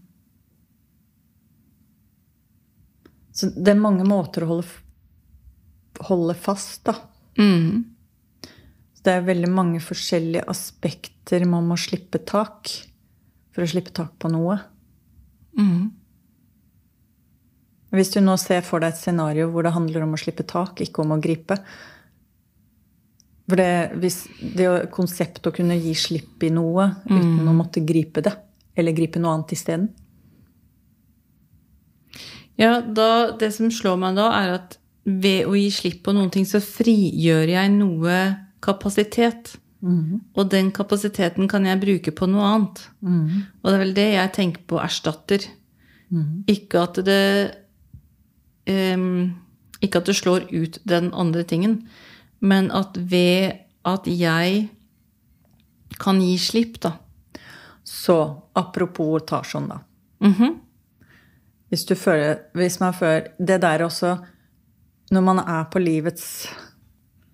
Så 3.31 3.51
det 3.55 3.71
er 3.71 3.79
mange 3.79 4.03
måter 4.07 4.43
å 4.43 4.49
holde, 4.49 4.67
holde 6.07 6.35
fast, 6.35 6.81
da. 6.89 6.95
Mm. 7.39 7.85
Så 8.95 9.05
det 9.05 9.13
er 9.15 9.27
veldig 9.29 9.51
mange 9.53 9.79
forskjellige 9.83 10.47
aspekter 10.51 11.45
man 11.47 11.69
må 11.69 11.77
slippe 11.79 12.19
tak 12.27 12.71
for 13.53 13.63
å 13.63 13.69
slippe 13.69 13.93
tak 13.95 14.17
på 14.19 14.31
noe. 14.33 14.57
Mm. 15.59 15.91
Hvis 17.95 18.11
du 18.13 18.19
nå 18.21 18.35
ser 18.37 18.65
for 18.67 18.83
deg 18.83 18.93
et 18.93 18.99
scenario 18.99 19.47
hvor 19.53 19.65
det 19.65 19.73
handler 19.73 20.03
om 20.05 20.17
å 20.17 20.19
slippe 20.19 20.45
tak, 20.47 20.81
ikke 20.83 21.05
om 21.05 21.15
å 21.15 21.21
gripe 21.23 21.57
For 23.49 23.57
det, 23.57 23.97
hvis 23.97 24.19
det 24.39 24.67
konseptet 24.67 24.93
konsept 24.93 25.47
å 25.49 25.53
kunne 25.55 25.77
gi 25.79 25.95
slipp 25.97 26.43
i 26.45 26.51
noe 26.53 26.91
uten 27.09 27.47
å 27.49 27.55
måtte 27.57 27.81
gripe 27.81 28.21
det, 28.21 28.35
eller 28.77 28.93
gripe 28.93 29.21
noe 29.21 29.33
annet 29.33 29.55
isteden 29.55 29.89
Ja, 32.59 32.81
da, 32.81 33.31
det 33.39 33.53
som 33.55 33.71
slår 33.71 33.97
meg 33.97 34.19
da, 34.19 34.27
er 34.35 34.53
at 34.57 34.77
ved 35.09 35.47
å 35.47 35.55
gi 35.55 35.69
slipp 35.71 36.03
på 36.05 36.13
noen 36.13 36.29
ting, 36.33 36.45
så 36.45 36.59
frigjør 36.61 37.47
jeg 37.55 37.71
noe 37.71 38.17
kapasitet. 38.61 39.55
Og 40.35 40.49
den 40.51 40.73
kapasiteten 40.75 41.47
kan 41.47 41.65
jeg 41.65 41.79
bruke 41.79 42.11
på 42.11 42.27
noe 42.27 42.43
annet. 42.43 42.81
Og 43.63 43.69
det 43.69 43.77
er 43.77 43.83
vel 43.85 43.93
det 43.95 44.07
jeg 44.11 44.33
tenker 44.35 44.65
på 44.67 44.81
erstatter. 44.83 45.45
Ikke 46.51 46.83
at 46.83 46.99
det 47.05 47.55
um, 48.67 49.35
Ikke 49.79 50.01
at 50.01 50.09
det 50.11 50.17
slår 50.19 50.49
ut 50.51 50.79
den 50.83 51.13
andre 51.13 51.43
tingen, 51.47 51.87
men 52.39 52.71
at 52.71 52.97
ved 52.97 53.53
at 53.85 54.07
jeg 54.07 54.69
kan 55.99 56.19
gi 56.21 56.37
slipp, 56.37 56.79
da. 56.83 56.93
Så 57.83 58.15
apropos 58.53 59.23
Tarzan, 59.27 59.69
da. 59.69 59.79
Mhm. 60.21 60.59
Hvis, 61.69 61.85
du 61.85 61.95
føler, 61.95 62.39
hvis 62.57 62.79
man 62.81 62.93
føler 62.93 63.27
Det 63.37 63.61
der 63.61 63.83
også 63.85 64.15
Når 65.11 65.21
man 65.21 65.37
er 65.39 65.67
på 65.71 65.79
livets 65.79 66.49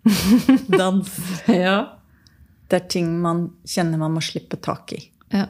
dans 0.79 1.07
Ja. 1.47 1.85
Det 2.69 2.81
er 2.81 2.87
ting 2.89 3.21
man 3.21 3.49
kjenner 3.67 3.97
man 3.97 4.11
må 4.11 4.21
slippe 4.21 4.57
tak 4.57 4.91
i. 4.93 5.11
ja. 5.31 5.45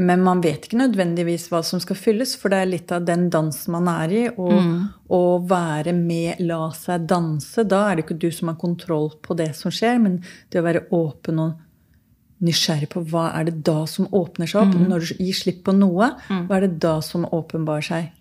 Men 0.00 0.22
man 0.24 0.40
vet 0.40 0.64
ikke 0.64 0.78
nødvendigvis 0.80 1.48
hva 1.52 1.60
som 1.66 1.80
skal 1.82 1.98
fylles, 1.98 2.32
for 2.40 2.52
det 2.52 2.60
er 2.62 2.70
litt 2.70 2.92
av 2.94 3.04
den 3.04 3.28
dansen 3.32 3.74
man 3.74 3.88
er 3.92 4.14
i. 4.14 4.22
Og 4.32 5.10
å 5.12 5.22
være 5.50 5.92
med, 5.96 6.40
la 6.46 6.70
seg 6.76 7.08
danse. 7.10 7.66
Da 7.68 7.82
er 7.88 7.98
det 7.98 8.06
ikke 8.06 8.20
du 8.22 8.30
som 8.32 8.52
har 8.52 8.60
kontroll 8.60 9.10
på 9.20 9.36
det 9.36 9.50
som 9.58 9.74
skjer, 9.74 10.00
men 10.00 10.20
det 10.48 10.62
å 10.62 10.66
være 10.66 10.86
åpen 10.96 11.42
og 11.44 11.66
nysgjerrig 12.40 12.88
på 12.94 13.02
hva 13.10 13.26
er 13.36 13.50
det 13.50 13.58
da 13.68 13.82
som 13.90 14.08
åpner 14.16 14.48
seg 14.48 14.62
opp. 14.62 14.78
Når 14.88 15.04
du 15.04 15.24
gir 15.26 15.36
slipp 15.36 15.64
på 15.66 15.76
noe, 15.76 16.14
hva 16.30 16.56
er 16.56 16.68
det 16.68 16.78
da 16.80 16.96
som 17.04 17.28
åpenbarer 17.28 17.88
seg? 17.90 18.12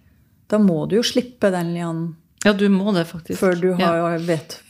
Da 0.49 0.59
må 0.59 0.81
du 0.89 0.97
jo 0.99 1.05
slippe 1.05 1.53
den 1.53 1.75
lianen 1.75 2.09
ja, 2.45 2.53
du 2.55 2.69
må 2.71 2.93
det, 2.95 3.03
faktisk. 3.09 3.39
før 3.39 3.57
du 3.59 3.69
ja. 3.73 3.91
har, 3.99 4.19
vet 4.23 4.61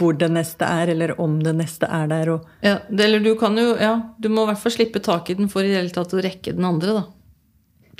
hvor 0.00 0.16
det 0.16 0.30
neste 0.32 0.64
er, 0.64 0.90
eller 0.94 1.12
om 1.20 1.38
det 1.44 1.52
neste 1.58 1.86
er 1.86 2.08
der. 2.10 2.32
Og, 2.34 2.46
Ja, 2.64 2.78
det, 2.88 3.04
eller 3.04 3.20
du 3.24 3.34
kan 3.40 3.56
jo 3.60 3.74
Ja, 3.76 3.94
du 4.18 4.28
må 4.32 4.46
i 4.46 4.52
hvert 4.52 4.62
fall 4.64 4.72
slippe 4.72 5.02
tak 5.04 5.28
i 5.30 5.36
den 5.38 5.50
for 5.52 5.62
i 5.62 5.68
det 5.70 5.76
hele 5.82 5.94
tatt 5.94 6.14
å 6.16 6.22
rekke 6.24 6.56
den 6.56 6.64
andre, 6.64 6.96
da. 7.00 7.04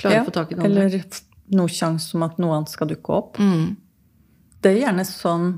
Klare 0.01 0.15
Ja, 0.19 0.23
å 0.25 0.31
få 0.31 0.37
tak 0.39 0.53
i 0.53 0.57
den 0.57 0.65
andre. 0.65 0.87
eller 0.89 1.05
noe 1.51 1.69
sjanse 1.69 2.13
som 2.13 2.23
at 2.23 2.39
noe 2.39 2.57
annet 2.57 2.71
skal 2.73 2.89
dukke 2.89 3.13
opp. 3.13 3.39
Mm. 3.43 3.77
Det 4.63 4.71
er 4.71 4.81
gjerne 4.87 5.05
sånn 5.09 5.49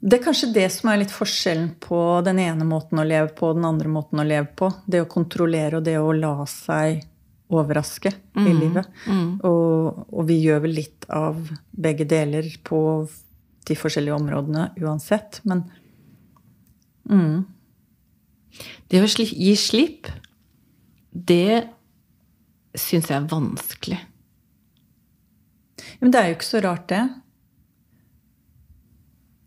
Det 0.00 0.18
er 0.20 0.24
kanskje 0.24 0.52
det 0.54 0.66
som 0.70 0.90
er 0.92 1.00
litt 1.00 1.10
forskjellen 1.14 1.70
på 1.82 1.98
den 2.26 2.38
ene 2.38 2.64
måten 2.68 3.00
å 3.00 3.04
leve 3.06 3.32
på 3.34 3.48
og 3.50 3.56
den 3.58 3.64
andre 3.66 3.88
måten 3.90 4.20
å 4.22 4.26
leve 4.28 4.48
på. 4.54 4.68
Det 4.86 5.00
å 5.02 5.08
kontrollere 5.10 5.80
og 5.80 5.86
det 5.88 5.96
å 5.98 6.12
la 6.14 6.44
seg 6.46 7.00
overraske 7.50 8.10
i 8.36 8.52
livet. 8.52 8.86
Og, 9.46 10.04
og 10.12 10.22
vi 10.28 10.36
gjør 10.44 10.60
vel 10.66 10.76
litt 10.78 11.06
av 11.08 11.38
begge 11.70 12.04
deler 12.10 12.46
på 12.66 12.78
de 13.66 13.76
forskjellige 13.78 14.16
områdene 14.16 14.68
uansett. 14.82 15.40
Men 15.44 15.64
mm, 17.10 17.44
Det 18.90 19.02
å 19.02 19.08
gi 19.26 19.54
slipp, 19.58 20.10
det 21.10 21.66
syns 22.76 23.10
jeg 23.10 23.16
er 23.16 23.30
vanskelig. 23.30 24.00
men 26.00 26.12
det 26.12 26.20
er 26.20 26.28
jo 26.28 26.36
ikke 26.36 26.50
så 26.50 26.60
rart, 26.64 26.88
det. 26.92 27.04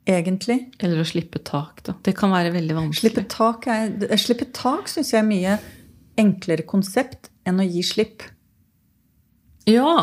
Egentlig. 0.10 0.72
Eller 0.82 1.04
å 1.04 1.06
slippe 1.06 1.42
tak, 1.46 1.84
da. 1.86 1.94
Det 2.04 2.16
kan 2.18 2.32
være 2.34 2.54
veldig 2.56 2.76
vanskelig. 2.76 3.12
Slippe 3.12 3.26
tak, 3.30 3.68
er, 3.70 4.18
slippe 4.18 4.50
tak 4.56 4.90
syns 4.90 5.14
jeg 5.14 5.22
er 5.22 5.28
mye 5.28 5.60
enklere 6.20 6.66
konsept 6.68 7.30
enn 7.48 7.62
å 7.62 7.68
gi 7.68 7.84
slipp. 7.86 8.26
Ja. 9.70 9.94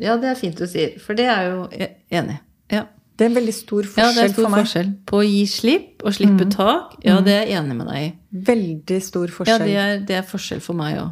ja, 0.00 0.16
det 0.20 0.30
er 0.32 0.40
fint 0.40 0.58
du 0.58 0.64
sier. 0.70 0.96
For 1.02 1.18
det 1.18 1.28
er 1.28 1.50
jo 1.50 1.66
er 1.68 1.92
enig. 2.22 2.38
Ja. 2.72 2.86
Det 3.16 3.26
er 3.26 3.30
en 3.30 3.36
veldig 3.36 3.54
stor 3.54 3.86
forskjell 3.86 3.92
for 3.92 4.08
meg. 4.08 4.16
ja, 4.16 4.22
det 4.22 4.22
er 4.24 4.32
stor 4.32 4.46
for 4.46 4.58
forskjell 4.58 4.92
på 5.06 5.18
å 5.18 5.24
gi 5.26 5.42
slipp 5.50 6.04
og 6.06 6.14
slippe 6.16 6.46
tak. 6.50 6.94
Ja, 7.04 7.18
det 7.20 7.34
er 7.36 7.42
jeg 7.46 7.58
enig 7.60 7.76
med 7.76 7.90
deg 7.92 8.06
i. 8.06 8.12
Veldig 8.48 9.00
stor 9.04 9.26
Ja, 9.28 9.34
forskjell. 9.36 9.66
det 9.68 9.76
er, 9.84 9.98
det 10.08 10.16
er 10.16 10.24
forskjell 10.26 10.62
for 10.64 10.78
meg 10.78 10.96
òg. 11.02 11.10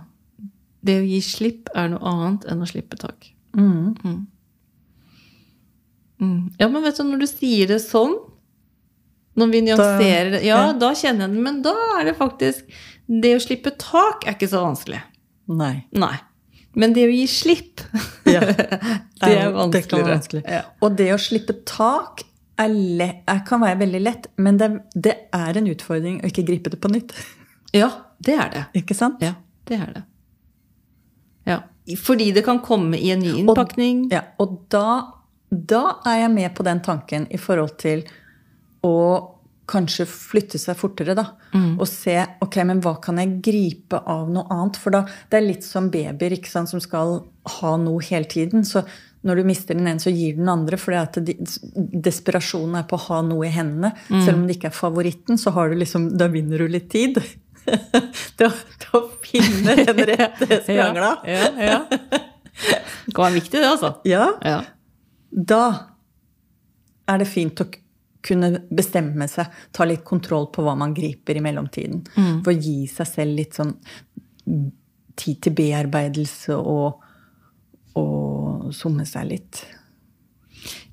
Det 0.81 0.97
å 0.97 1.05
gi 1.05 1.21
slipp 1.21 1.69
er 1.77 1.91
noe 1.93 2.01
annet 2.09 2.47
enn 2.49 2.65
å 2.65 2.69
slippe 2.71 2.97
tak. 2.97 3.29
Mm. 3.53 3.95
Mm. 6.21 6.51
Ja, 6.61 6.69
men 6.69 6.83
vet 6.85 6.97
du, 6.97 7.05
når 7.09 7.23
du 7.23 7.29
sier 7.29 7.69
det 7.71 7.81
sånn, 7.85 8.17
når 9.41 9.53
vi 9.53 9.61
nyanserer 9.69 10.31
det, 10.35 10.41
ja, 10.45 10.57
ja. 10.69 10.73
da 10.77 10.91
kjenner 10.97 11.29
jeg 11.29 11.37
det, 11.37 11.45
men 11.47 11.61
da 11.65 11.75
er 12.01 12.11
det 12.11 12.17
faktisk 12.19 12.67
Det 13.11 13.31
å 13.37 13.41
slippe 13.43 13.73
tak 13.79 14.27
er 14.27 14.37
ikke 14.37 14.49
så 14.51 14.61
vanskelig. 14.63 15.01
Nei. 15.51 15.85
Nei. 15.99 16.17
Men 16.79 16.93
det 16.95 17.07
å 17.09 17.13
gi 17.13 17.27
slipp, 17.27 17.81
Ja. 18.31 18.41
det 19.21 19.31
er 19.35 19.51
vanskeligere. 19.55 20.13
vanskelig. 20.15 20.43
Ja. 20.47 20.63
Og 20.81 20.95
det 20.99 21.09
å 21.15 21.19
slippe 21.19 21.57
tak 21.67 22.23
er 22.61 22.69
lett, 22.71 23.25
kan 23.49 23.63
være 23.65 23.81
veldig 23.81 24.01
lett, 24.05 24.29
men 24.39 24.59
det, 24.61 24.69
det 24.95 25.17
er 25.35 25.59
en 25.59 25.67
utfordring 25.73 26.21
å 26.21 26.29
ikke 26.31 26.45
gripe 26.47 26.71
det 26.71 26.79
på 26.83 26.91
nytt. 26.93 27.15
ja, 27.81 27.91
det 28.23 28.37
er 28.37 28.53
det. 28.55 28.65
Ikke 28.83 28.95
sant? 28.95 29.23
Ja, 29.25 29.35
det 29.71 29.81
er 29.81 29.93
det. 29.97 30.05
Ja. 31.49 31.59
Fordi 31.99 32.31
det 32.37 32.45
kan 32.47 32.61
komme 32.63 32.99
i 33.01 33.11
en 33.11 33.25
ny 33.25 33.33
innpakning. 33.41 34.05
Ja, 34.13 34.23
og 34.39 34.61
da, 34.71 35.17
da 35.51 35.85
er 36.07 36.21
jeg 36.27 36.35
med 36.37 36.55
på 36.55 36.67
den 36.69 36.83
tanken 36.87 37.27
i 37.33 37.41
forhold 37.41 37.79
til 37.83 38.05
å 38.87 38.95
kanskje 39.71 40.07
flytte 40.11 40.59
seg 40.61 40.79
fortere, 40.79 41.15
da. 41.19 41.27
Og 41.79 41.87
se 41.89 42.17
ok, 42.43 42.57
men 42.69 42.81
hva 42.85 42.97
kan 43.03 43.21
jeg 43.23 43.39
gripe 43.45 44.01
av 44.11 44.31
noe 44.33 44.49
annet? 44.51 44.79
For 44.81 44.95
da, 44.95 45.05
det 45.31 45.39
er 45.39 45.47
litt 45.47 45.67
som 45.67 45.91
babyer 45.93 46.35
ikke 46.37 46.51
sant, 46.51 46.73
som 46.73 46.83
skal 46.83 47.21
ha 47.61 47.77
noe 47.81 48.03
hele 48.05 48.29
tiden. 48.31 48.67
Så 48.67 48.83
når 49.27 49.41
du 49.41 49.49
mister 49.51 49.77
den 49.77 49.89
ene, 49.91 50.01
så 50.03 50.13
gir 50.13 50.39
den 50.39 50.49
andre. 50.51 50.79
For 50.81 50.97
de, 51.21 51.37
desperasjonen 52.09 52.81
er 52.81 52.89
på 52.91 52.99
å 52.99 53.05
ha 53.09 53.21
noe 53.27 53.47
i 53.49 53.53
hendene. 53.55 53.93
Selv 54.09 54.39
om 54.39 54.49
det 54.49 54.59
ikke 54.59 54.71
er 54.73 54.77
favoritten, 54.77 55.41
så 55.41 55.53
har 55.57 55.71
du 55.71 55.79
liksom, 55.81 56.11
da 56.21 56.31
vinner 56.33 56.63
du 56.65 56.71
litt 56.73 56.91
tid. 56.93 57.21
til, 57.65 58.47
å, 58.49 58.51
til 58.81 58.97
å 58.99 59.03
finne 59.25 59.77
den 59.85 60.03
rette 60.15 60.63
skrangla. 60.65 61.15
Ja, 61.29 61.47
ja, 61.61 61.71
ja. 61.71 62.21
Det 62.61 63.15
kan 63.15 63.27
være 63.27 63.37
viktig, 63.39 63.61
det, 63.61 63.69
altså. 63.69 63.95
ja. 64.09 64.27
Ja. 64.45 64.61
Da 65.31 65.63
er 67.11 67.23
det 67.23 67.29
fint 67.31 67.61
å 67.63 67.67
kunne 68.27 68.53
bestemme 68.71 69.29
seg, 69.31 69.49
ta 69.73 69.87
litt 69.89 70.05
kontroll 70.05 70.51
på 70.53 70.65
hva 70.67 70.75
man 70.79 70.95
griper 70.97 71.39
i 71.39 71.45
mellomtiden. 71.45 72.03
For 72.45 72.53
å 72.53 72.59
gi 72.59 72.85
seg 72.91 73.09
selv 73.09 73.39
litt 73.39 73.57
sånn 73.57 73.75
tid 75.21 75.41
til 75.45 75.55
bearbeidelse 75.57 76.57
og, 76.57 77.03
og 78.01 78.71
somme 78.77 79.07
seg 79.09 79.31
litt. 79.31 79.63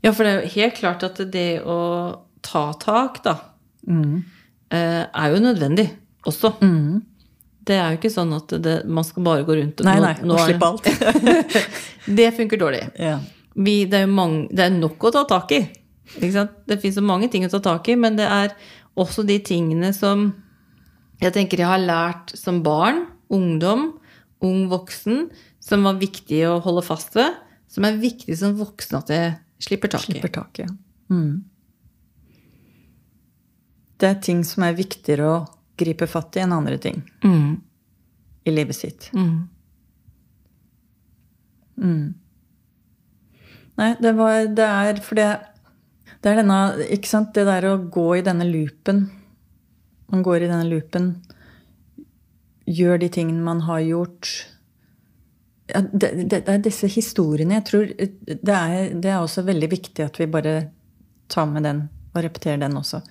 Ja, 0.03 0.13
for 0.13 0.24
det 0.24 0.31
er 0.31 0.41
jo 0.41 0.55
helt 0.55 0.79
klart 0.79 1.05
at 1.07 1.22
det 1.34 1.50
å 1.65 1.79
ta 2.46 2.65
tak, 2.79 3.22
da, 3.25 3.36
mm. 3.88 4.17
er 4.72 5.31
jo 5.34 5.43
nødvendig 5.43 5.88
også. 6.27 6.53
Det 7.67 7.75
er 7.75 7.91
jo 7.91 8.00
ikke 8.00 8.13
sånn 8.13 8.31
at 8.38 8.53
det, 8.63 8.77
man 8.88 9.03
skal 9.07 9.25
bare 9.25 9.48
gå 9.48 9.57
rundt 9.57 9.81
og 9.84 9.89
Nei, 9.89 9.98
nei, 10.03 10.13
nå 10.24 10.38
og 10.38 10.43
er- 10.43 10.53
slippe 10.53 10.69
alt. 10.69 11.65
det 12.19 12.29
funker 12.38 12.62
dårlig. 12.62 12.86
Ja. 13.01 13.17
Vi, 13.57 13.81
det, 13.89 14.05
er 14.05 14.12
mange, 14.12 14.46
det 14.53 14.67
er 14.67 14.75
nok 14.75 15.10
å 15.10 15.12
ta 15.15 15.25
tak 15.27 15.51
i. 15.57 15.62
Det 16.16 16.80
fins 16.82 16.96
så 16.96 17.04
mange 17.04 17.30
ting 17.32 17.46
å 17.46 17.50
ta 17.52 17.60
tak 17.60 17.88
i, 17.92 17.96
men 18.00 18.16
det 18.20 18.26
er 18.26 18.54
også 18.98 19.26
de 19.28 19.38
tingene 19.44 19.94
som 19.94 20.30
jeg 21.22 21.34
tenker 21.34 21.58
jeg 21.62 21.68
har 21.68 21.82
lært 21.82 22.34
som 22.38 22.62
barn, 22.64 23.08
ungdom, 23.34 23.90
ung 24.46 24.68
voksen 24.70 25.28
som 25.60 25.84
var 25.84 25.98
viktig 26.00 26.44
å 26.48 26.60
holde 26.64 26.84
fast 26.86 27.16
ved, 27.18 27.34
som 27.68 27.84
er 27.88 27.98
viktig 28.00 28.38
som 28.38 28.56
voksen 28.58 28.98
at 29.00 29.10
jeg 29.12 29.34
slipper 29.66 29.90
tak 29.92 30.06
i. 30.08 30.14
Slipper 30.14 30.34
taket. 30.38 30.68
Ja. 30.70 31.14
Mm. 31.14 31.44
Det 33.98 34.10
er 34.12 34.20
ting 34.22 34.44
som 34.46 34.64
er 34.68 34.78
viktigere 34.78 35.26
å 35.26 35.38
gripe 35.78 36.06
fatt 36.10 36.38
i 36.38 36.44
enn 36.46 36.54
andre 36.54 36.78
ting 36.82 37.02
Mm. 37.26 37.58
i 38.46 38.52
livet 38.54 38.76
sitt. 38.78 39.10
Mm. 39.14 39.50
Mm. 41.78 42.14
Nei, 43.78 43.92
det 44.02 44.14
var 44.18 44.48
Det 44.48 44.66
er 44.66 45.02
for 45.06 45.16
det 45.20 45.28
Det 46.21 46.31
er 46.31 46.41
denne 46.41 46.59
Ikke 46.93 47.09
sant? 47.09 47.33
Det 47.36 47.45
der 47.47 47.69
å 47.69 47.77
gå 47.93 48.07
i 48.17 48.25
denne 48.25 48.47
loopen 48.47 49.07
Man 50.12 50.24
går 50.25 50.43
i 50.43 50.50
denne 50.50 50.67
loopen, 50.69 51.12
gjør 52.67 53.01
de 53.01 53.09
tingene 53.12 53.43
man 53.43 53.65
har 53.67 53.81
gjort 53.83 54.31
ja, 55.67 55.81
det, 55.83 56.09
det, 56.31 56.41
det 56.47 56.53
er 56.53 56.62
disse 56.63 56.88
historiene. 56.88 57.57
Jeg 57.57 57.65
tror 57.67 57.89
det 57.91 58.53
er, 58.55 58.93
det 58.95 59.09
er 59.12 59.19
også 59.19 59.43
veldig 59.43 59.67
viktig 59.71 60.05
at 60.05 60.15
vi 60.19 60.29
bare 60.31 60.53
tar 61.27 61.50
med 61.51 61.67
den 61.67 61.81
og 62.13 62.21
repeterer 62.24 62.62
den 62.62 62.77
også. 62.79 63.01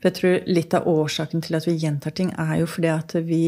For 0.00 0.10
jeg 0.10 0.16
tror 0.16 0.50
litt 0.50 0.74
av 0.74 0.88
årsaken 0.90 1.44
til 1.44 1.58
at 1.58 1.66
vi 1.68 1.76
gjentar 1.78 2.14
ting, 2.16 2.32
er 2.34 2.56
jo 2.62 2.68
fordi 2.70 2.90
at 2.90 3.14
vi 3.26 3.42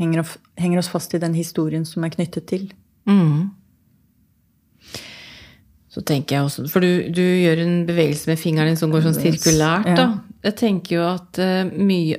henger, 0.00 0.26
henger 0.60 0.82
oss 0.82 0.90
fast 0.92 1.14
i 1.14 1.22
den 1.22 1.36
historien 1.38 1.86
som 1.88 2.04
er 2.04 2.12
knyttet 2.14 2.48
til. 2.50 2.66
Mm. 3.08 3.54
Så 5.94 6.02
tenker 6.02 6.36
jeg 6.36 6.46
også, 6.48 6.66
For 6.72 6.82
du, 6.82 7.06
du 7.14 7.22
gjør 7.22 7.62
en 7.62 7.74
bevegelse 7.86 8.30
med 8.30 8.40
fingeren 8.40 8.72
din 8.72 8.78
som 8.80 8.90
går 8.90 9.04
sånn 9.06 9.18
sirkulært. 9.18 9.92
da. 9.94 10.08
Jeg 10.44 10.56
tenker 10.58 10.96
jo 10.96 11.04
at 11.06 11.38
uh, 11.40 11.70
mye, 11.78 12.18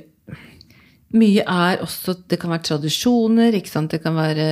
mye 1.16 1.44
er 1.44 1.82
også 1.84 2.16
Det 2.26 2.38
kan 2.42 2.54
være 2.54 2.64
tradisjoner, 2.70 3.52
det 3.52 4.00
kan 4.02 4.16
være 4.16 4.46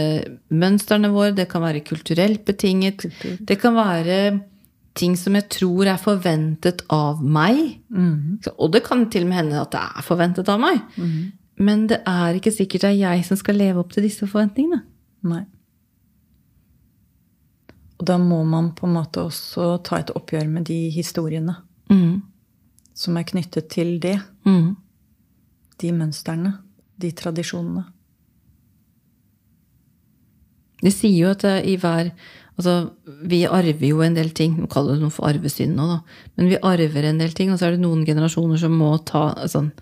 mønstrene 0.52 1.10
våre, 1.14 1.32
det 1.36 1.48
kan 1.50 1.64
være 1.64 1.82
kulturelt 1.88 2.44
betinget. 2.44 3.06
Det 3.40 3.56
kan 3.62 3.74
være 3.78 4.18
ting 4.94 5.16
som 5.18 5.34
jeg 5.34 5.48
tror 5.50 5.88
er 5.90 5.98
forventet 5.98 6.84
av 6.92 7.22
meg. 7.24 7.80
Og 8.54 8.70
det 8.76 8.84
kan 8.86 9.08
til 9.10 9.24
og 9.26 9.32
med 9.32 9.40
hende 9.40 9.64
at 9.64 9.72
det 9.74 9.80
er 9.82 10.06
forventet 10.06 10.52
av 10.52 10.60
meg. 10.62 10.84
Men 11.58 11.88
det 11.90 12.02
er 12.06 12.36
ikke 12.38 12.52
sikkert 12.54 12.84
det 12.86 12.92
er 12.92 13.00
jeg 13.00 13.24
som 13.26 13.40
skal 13.40 13.58
leve 13.58 13.82
opp 13.82 13.90
til 13.94 14.06
disse 14.06 14.28
forventningene. 14.30 14.84
Nei. 15.26 15.42
Og 18.04 18.08
da 18.10 18.18
må 18.20 18.42
man 18.44 18.66
på 18.76 18.84
en 18.84 18.98
måte 18.98 19.22
også 19.24 19.78
ta 19.86 20.02
et 20.02 20.10
oppgjør 20.12 20.50
med 20.52 20.66
de 20.68 20.90
historiene 20.92 21.56
Mm. 21.88 22.22
som 22.94 23.16
er 23.16 23.24
knyttet 23.24 23.68
til 23.72 23.98
det. 24.00 24.18
Mm. 24.44 24.76
De 25.80 25.92
mønstrene. 25.92 26.58
De 27.00 27.10
tradisjonene. 27.12 27.84
De 30.82 30.90
sier 30.92 31.16
jo 31.16 31.30
at 31.32 31.44
i 31.64 31.76
hver 31.80 32.12
Altså, 32.54 32.90
vi 33.26 33.40
arver 33.50 33.88
jo 33.88 34.00
en 34.00 34.14
del 34.14 34.28
ting. 34.30 34.52
Nå 34.60 34.68
kaller 34.70 34.94
det 34.94 35.02
noe 35.02 35.10
for 35.10 35.26
arvesynd 35.26 35.74
nå, 35.74 35.88
da. 35.90 35.96
Men 36.36 36.52
vi 36.52 36.58
arver 36.62 37.08
en 37.08 37.18
del 37.18 37.32
ting, 37.34 37.50
og 37.50 37.58
så 37.58 37.66
er 37.66 37.74
det 37.74 37.80
noen 37.82 38.04
generasjoner 38.06 38.60
som 38.62 38.76
må 38.78 38.92
ta 39.02 39.32
sånn 39.50 39.72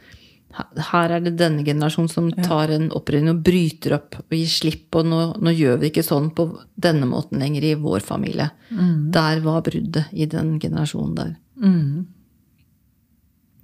Her 0.53 1.15
er 1.17 1.23
det 1.25 1.35
denne 1.41 1.65
generasjonen 1.65 2.11
som 2.13 2.27
tar 2.45 2.69
en 2.75 2.91
opprydning 2.93 3.33
og 3.33 3.45
bryter 3.47 3.95
opp 3.97 4.19
og 4.21 4.35
gir 4.37 4.51
slipp, 4.53 4.89
og 5.01 5.07
nå, 5.09 5.21
nå 5.41 5.55
gjør 5.57 5.79
vi 5.81 5.89
ikke 5.89 6.05
sånn 6.05 6.29
på 6.37 6.49
denne 6.77 7.09
måten 7.09 7.41
lenger 7.41 7.65
i 7.71 7.77
vår 7.81 8.05
familie. 8.05 8.51
Der 8.69 9.41
var 9.45 9.63
bruddet 9.65 10.13
i 10.13 10.29
den 10.29 10.59
generasjonen 10.61 11.15
der. 11.17 11.33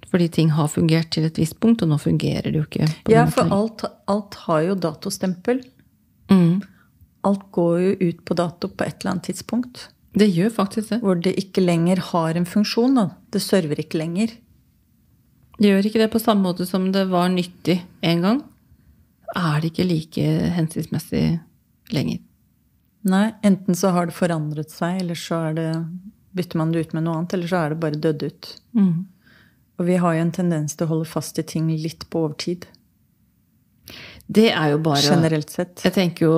Fordi 0.09 0.27
ting 0.33 0.49
har 0.57 0.71
fungert 0.73 1.11
til 1.13 1.27
et 1.27 1.37
visst 1.37 1.59
punkt, 1.61 1.83
og 1.85 1.91
nå 1.91 1.99
fungerer 2.01 2.49
det 2.49 2.57
jo 2.57 2.65
ikke. 2.65 2.89
Ja, 3.13 3.27
for 3.29 3.53
alt, 3.53 3.85
alt 4.09 4.39
har 4.47 4.65
jo 4.65 4.81
datostempel. 4.87 5.61
Mm. 6.33 6.61
Alt 7.29 7.45
går 7.53 7.79
jo 7.83 7.95
ut 8.09 8.25
på 8.25 8.37
dato 8.39 8.71
på 8.71 8.87
et 8.87 9.01
eller 9.01 9.13
annet 9.13 9.29
tidspunkt. 9.29 9.89
Det 10.17 10.25
gjør 10.33 10.49
faktisk 10.55 10.95
det. 10.95 11.01
Hvor 11.03 11.19
det 11.21 11.35
ikke 11.37 11.61
lenger 11.61 12.01
har 12.09 12.37
en 12.39 12.47
funksjon. 12.49 12.97
Da. 12.97 13.09
Det 13.29 13.41
server 13.43 13.81
ikke 13.83 14.01
lenger. 14.01 14.33
Det 15.59 15.73
gjør 15.73 15.89
ikke 15.89 16.01
det 16.01 16.11
på 16.13 16.21
samme 16.23 16.47
måte 16.47 16.65
som 16.67 16.87
det 16.95 17.05
var 17.11 17.29
nyttig 17.33 17.81
en 18.07 18.23
gang. 18.23 18.41
Er 19.37 19.59
det 19.61 19.73
ikke 19.73 19.87
like 19.89 20.25
hensiktsmessig 20.55 21.23
lenger. 21.93 22.21
Nei, 23.09 23.29
enten 23.47 23.77
så 23.77 23.93
har 23.95 24.09
det 24.09 24.17
forandret 24.17 24.71
seg, 24.73 25.01
eller 25.03 25.19
så 25.19 25.43
er 25.49 25.55
det, 25.55 25.69
bytter 26.35 26.59
man 26.59 26.73
det 26.73 26.83
ut 26.83 26.95
med 26.95 27.05
noe 27.05 27.19
annet, 27.19 27.35
eller 27.37 27.51
så 27.51 27.61
er 27.61 27.73
det 27.73 27.79
bare 27.83 28.01
dødd 28.01 28.25
ut. 28.27 28.49
Mm. 28.75 28.95
Og 29.79 29.87
vi 29.87 29.99
har 30.03 30.15
jo 30.15 30.25
en 30.25 30.35
tendens 30.35 30.75
til 30.75 30.87
å 30.87 30.91
holde 30.93 31.07
fast 31.07 31.39
i 31.39 31.45
ting 31.47 31.69
litt 31.71 32.03
på 32.11 32.25
overtid. 32.27 32.67
Det 34.27 34.49
er 34.51 34.73
jo 34.75 34.81
bare 34.85 35.01
Generelt 35.01 35.49
sett. 35.53 35.79
Jeg 35.85 35.95
tenker 35.95 36.27
jo 36.27 36.35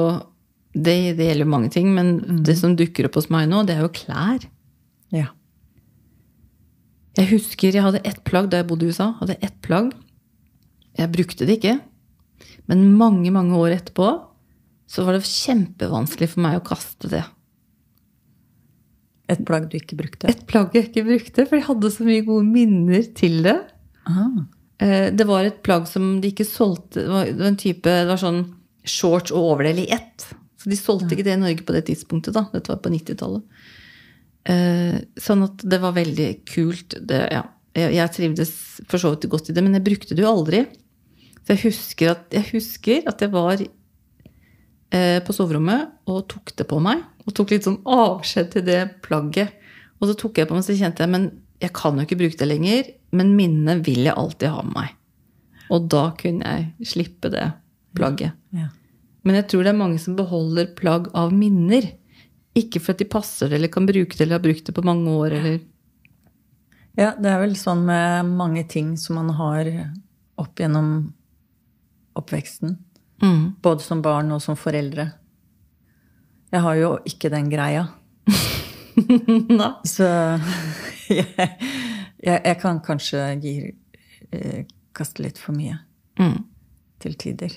det, 0.72 1.18
det 1.18 1.32
gjelder 1.32 1.50
mange 1.50 1.72
ting, 1.74 1.90
men 1.96 2.44
det 2.46 2.56
som 2.62 2.78
dukker 2.80 3.10
opp 3.10 3.18
hos 3.20 3.32
meg 3.34 3.50
nå, 3.52 3.66
det 3.68 3.76
er 3.76 3.84
jo 3.84 3.92
klær. 3.96 4.46
Ja. 5.12 5.32
Jeg 7.20 7.28
husker 7.34 7.76
jeg 7.76 7.84
hadde 7.84 8.02
ett 8.08 8.22
plagg 8.28 8.50
da 8.52 8.62
jeg 8.62 8.70
bodde 8.70 8.88
i 8.88 8.92
USA. 8.94 9.10
Hadde 9.20 9.36
ett 9.44 9.58
plagg. 9.66 9.92
Jeg 11.00 11.12
brukte 11.12 11.48
det 11.48 11.58
ikke. 11.60 11.78
Men 12.72 12.86
mange, 13.00 13.32
mange 13.34 13.58
år 13.60 13.76
etterpå 13.78 14.08
så 14.92 15.06
var 15.08 15.16
det 15.16 15.28
kjempevanskelig 15.28 16.30
for 16.34 16.44
meg 16.44 16.58
å 16.60 16.66
kaste 16.68 17.10
det. 17.12 17.24
Et 19.32 19.44
plagg 19.48 19.70
du 19.72 19.78
ikke 19.80 19.96
brukte. 20.00 20.28
Et 20.32 20.42
plagg 20.50 20.74
jeg 20.76 20.90
ikke 20.90 21.06
brukte, 21.08 21.46
for 21.48 21.56
jeg 21.60 21.68
hadde 21.70 21.92
så 21.94 22.08
mye 22.08 22.24
gode 22.28 22.48
minner 22.52 23.06
til 23.16 23.38
det. 23.46 23.58
Ah. 24.10 24.42
Eh, 24.84 25.10
Det 25.16 25.28
var 25.28 25.48
et 25.48 25.62
plagg 25.64 25.88
som 25.88 26.20
de 26.22 26.32
ikke 26.34 26.48
solgte. 26.48 27.06
Det 27.06 27.12
var 27.12 27.48
en 27.48 27.60
type, 27.60 27.88
det 27.88 28.10
var 28.12 28.20
sånn 28.20 28.42
shorts 28.84 29.32
og 29.32 29.54
overdel 29.54 29.84
i 29.86 29.92
ett. 29.96 30.28
Så 30.60 30.70
de 30.70 30.76
solgte 30.78 31.16
ikke 31.16 31.24
det 31.26 31.38
i 31.38 31.42
Norge 31.42 31.64
på 31.66 31.74
det 31.74 31.86
tidspunktet. 31.88 32.34
da. 32.36 32.44
Dette 32.52 32.74
var 32.74 32.82
på 32.84 32.92
90-tallet. 32.92 33.44
Eh, 34.50 35.02
Sånn 35.22 35.44
at 35.46 35.66
det 35.68 35.82
var 35.84 35.96
veldig 35.98 36.30
kult. 36.50 36.98
Det, 36.98 37.22
ja. 37.34 37.44
Jeg 37.78 38.12
trivdes 38.12 38.52
for 38.90 39.00
så 39.00 39.14
vidt 39.14 39.30
godt 39.32 39.52
i 39.52 39.56
det, 39.56 39.64
men 39.64 39.78
jeg 39.78 39.86
brukte 39.86 40.18
det 40.18 40.26
jo 40.26 40.32
aldri. 40.32 40.66
Så 41.42 41.56
jeg 41.56 41.62
husker 41.70 42.12
at 42.14 42.36
jeg, 42.36 42.48
husker 42.52 43.08
at 43.10 43.24
jeg 43.24 43.32
var 43.34 43.62
eh, 43.62 45.20
på 45.24 45.36
soverommet 45.36 46.10
og 46.12 46.26
tok 46.32 46.54
det 46.60 46.68
på 46.70 46.82
meg. 46.84 47.06
Og 47.26 47.36
tok 47.38 47.54
litt 47.54 47.68
sånn 47.68 47.80
avskjed 47.88 48.52
til 48.56 48.66
det 48.68 48.82
plagget. 49.06 49.56
Og 50.02 50.10
så 50.10 50.18
tok 50.18 50.42
jeg 50.42 50.50
på 50.50 50.58
meg, 50.58 50.66
så 50.66 50.78
kjente 50.78 51.06
jeg 51.06 51.14
men 51.14 51.30
jeg 51.62 51.74
kan 51.78 51.98
jo 51.98 52.06
ikke 52.08 52.20
bruke 52.24 52.40
det 52.40 52.50
lenger. 52.50 52.92
Men 53.16 53.36
minnet 53.38 53.86
vil 53.86 54.06
jeg 54.08 54.18
alltid 54.18 54.54
ha 54.54 54.66
med 54.66 54.76
meg. 54.76 54.94
Og 55.72 55.88
da 55.92 56.10
kunne 56.20 56.54
jeg 56.56 56.90
slippe 56.92 57.32
det 57.32 57.48
plagget. 57.96 58.36
Ja. 58.56 58.72
Men 59.28 59.38
jeg 59.38 59.48
tror 59.52 59.64
det 59.64 59.72
er 59.72 59.80
mange 59.80 60.02
som 60.02 60.18
beholder 60.18 60.72
plagg 60.78 61.10
av 61.18 61.34
minner. 61.36 61.92
Ikke 62.58 62.82
for 62.84 62.92
at 62.96 63.00
de 63.00 63.06
passer 63.08 63.48
det, 63.50 63.56
eller 63.60 63.72
kan 63.72 63.86
bruke 63.88 64.12
det, 64.18 64.22
eller 64.26 64.36
har 64.40 64.44
brukt 64.44 64.66
det 64.68 64.76
på 64.76 64.84
mange 64.84 65.10
år, 65.16 65.32
eller 65.40 65.60
ja, 67.00 67.14
det 67.16 67.30
er 67.32 67.40
vel 67.40 67.54
sånn 67.56 67.86
med 67.88 68.28
mange 68.36 68.66
ting 68.68 68.98
som 69.00 69.16
man 69.16 69.30
har 69.38 69.70
opp 70.42 70.60
gjennom 70.60 71.14
oppveksten. 72.20 72.74
mm. 73.24 73.46
Både 73.64 73.80
som 73.86 74.02
barn 74.04 74.32
og 74.36 74.42
som 74.44 74.58
foreldre. 74.60 75.06
Jeg 76.52 76.62
har 76.66 76.76
jo 76.76 76.90
ikke 77.08 77.30
den 77.32 77.48
greia. 77.50 77.86
Så 79.88 80.04
jeg, 81.08 81.26
jeg, 82.20 82.42
jeg 82.44 82.58
kan 82.62 82.82
kanskje 82.84 83.24
gi, 83.42 83.56
eh, 84.36 84.66
kaste 84.96 85.24
litt 85.24 85.40
for 85.40 85.56
mye 85.58 85.80
Mm. 86.20 86.42
til 87.00 87.14
tider. 87.16 87.54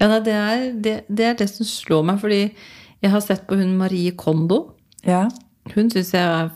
Ja, 0.00 0.06
det, 0.22 0.32
er, 0.32 0.60
det, 0.78 0.92
det 1.10 1.24
er 1.26 1.34
det 1.36 1.48
som 1.50 1.66
slår 1.66 2.04
meg, 2.06 2.20
fordi 2.22 2.44
jeg 3.04 3.12
har 3.12 3.22
sett 3.24 3.46
på 3.48 3.58
hun 3.58 3.76
Marie 3.78 4.14
Kondo. 4.18 4.74
Ja. 5.06 5.26
Hun 5.74 5.90
syns 5.92 6.14
jeg 6.16 6.24
er 6.24 6.50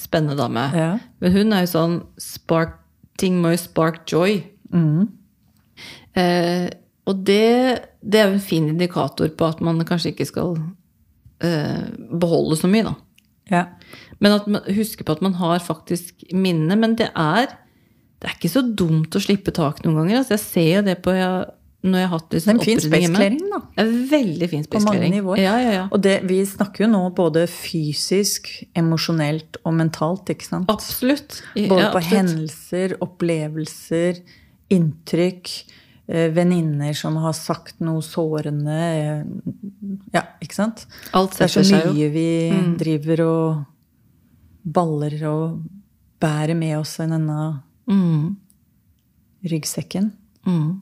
spennende 0.00 0.38
dame. 0.38 0.66
Ja. 0.76 0.90
Men 1.22 1.34
hun 1.34 1.56
er 1.56 1.64
jo 1.64 1.72
sånn 1.76 1.96
spark, 2.20 2.76
Ting 3.20 3.34
må 3.36 3.50
jo 3.52 3.58
spark 3.60 4.06
joy. 4.08 4.38
Mm. 4.72 5.10
Eh, 6.16 6.70
og 7.04 7.18
det, 7.28 7.90
det 8.00 8.16
er 8.16 8.30
jo 8.30 8.36
en 8.38 8.46
fin 8.46 8.68
indikator 8.70 9.28
på 9.36 9.48
at 9.50 9.60
man 9.60 9.82
kanskje 9.84 10.14
ikke 10.14 10.26
skal 10.30 10.54
eh, 11.44 11.90
beholde 12.16 12.56
så 12.56 12.70
mye, 12.70 12.86
da. 12.86 12.94
ja. 13.52 13.66
Men 14.24 14.38
at 14.38 14.48
man 14.48 14.64
husker 14.72 15.04
på 15.04 15.18
at 15.18 15.22
man 15.24 15.36
har 15.36 15.60
faktisk 15.64 16.24
minne. 16.32 16.76
Men 16.80 16.96
det 16.96 17.10
er, 17.12 17.52
det 18.20 18.30
er 18.30 18.38
ikke 18.38 18.52
så 18.52 18.62
dumt 18.64 19.16
å 19.16 19.22
slippe 19.22 19.52
tak 19.56 19.84
noen 19.84 20.02
ganger. 20.02 20.22
Altså, 20.22 20.36
jeg 20.38 20.44
ser 20.46 20.70
jo 20.78 20.82
det 20.88 20.96
på 21.04 21.14
jeg, 21.16 21.44
når 21.82 21.96
jeg 22.02 22.08
har 22.10 22.18
hatt 22.18 22.34
liksom, 22.36 22.50
en 22.50 22.60
fin 22.60 22.78
opprydding 22.78 23.46
da. 23.50 23.58
En 23.80 23.92
veldig 24.10 24.48
fin 24.52 24.64
På 24.68 24.80
mange 24.84 25.08
nivåer. 25.14 25.38
Ja, 25.40 25.54
ja, 25.62 25.70
ja. 25.78 25.84
Og 25.90 26.02
det, 26.04 26.18
vi 26.28 26.42
snakker 26.44 26.84
jo 26.84 26.88
nå 26.92 27.00
både 27.16 27.46
fysisk, 27.48 28.50
emosjonelt 28.76 29.56
og 29.64 29.72
mentalt, 29.78 30.28
ikke 30.34 30.44
sant? 30.44 30.68
Absolutt. 30.68 31.38
Både 31.56 31.86
på 31.94 32.02
absolutt. 32.02 32.10
hendelser, 32.12 32.94
opplevelser, 33.00 34.20
inntrykk, 34.76 35.52
eh, 36.12 36.28
venninner 36.36 36.92
som 37.00 37.16
har 37.24 37.32
sagt 37.38 37.80
noe 37.80 38.04
sårende 38.04 38.76
eh, 38.76 39.24
Ja, 40.12 40.26
ikke 40.44 40.54
sant? 40.60 40.84
Alt 41.16 41.38
setter 41.38 41.64
seg 41.64 41.64
jo. 41.64 41.70
Det 41.70 41.80
er 41.80 41.88
så 41.88 41.96
mye 41.96 42.12
vi 42.12 42.76
driver 42.84 43.24
og 43.24 43.64
baller 44.76 45.16
og 45.32 45.62
bærer 46.20 46.52
med 46.60 46.76
oss 46.82 46.98
i 47.00 47.08
denne 47.08 47.40
Mm, 47.90 48.36
ryggsekken. 49.48 50.12
mm. 50.46 50.80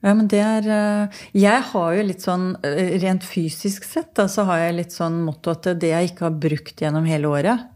Ja, 0.00 0.14
men 0.16 0.28
det 0.32 0.40
er 0.40 0.66
eh, 0.72 1.18
Jeg 1.36 1.64
har 1.72 1.94
jo 1.96 2.04
litt 2.08 2.24
sånn 2.24 2.54
eh, 2.64 2.96
Rent 3.02 3.24
fysisk 3.26 3.84
sett 3.84 4.14
da, 4.16 4.26
så 4.32 4.46
har 4.48 4.62
jeg 4.62 4.78
litt 4.78 4.96
sånn 4.96 5.20
motto 5.26 5.52
at 5.52 5.68
det 5.80 5.92
jeg 5.92 6.12
ikke 6.12 6.26
har 6.28 6.38
brukt 6.40 6.80
gjennom 6.80 7.08
hele 7.08 7.28
året 7.28 7.66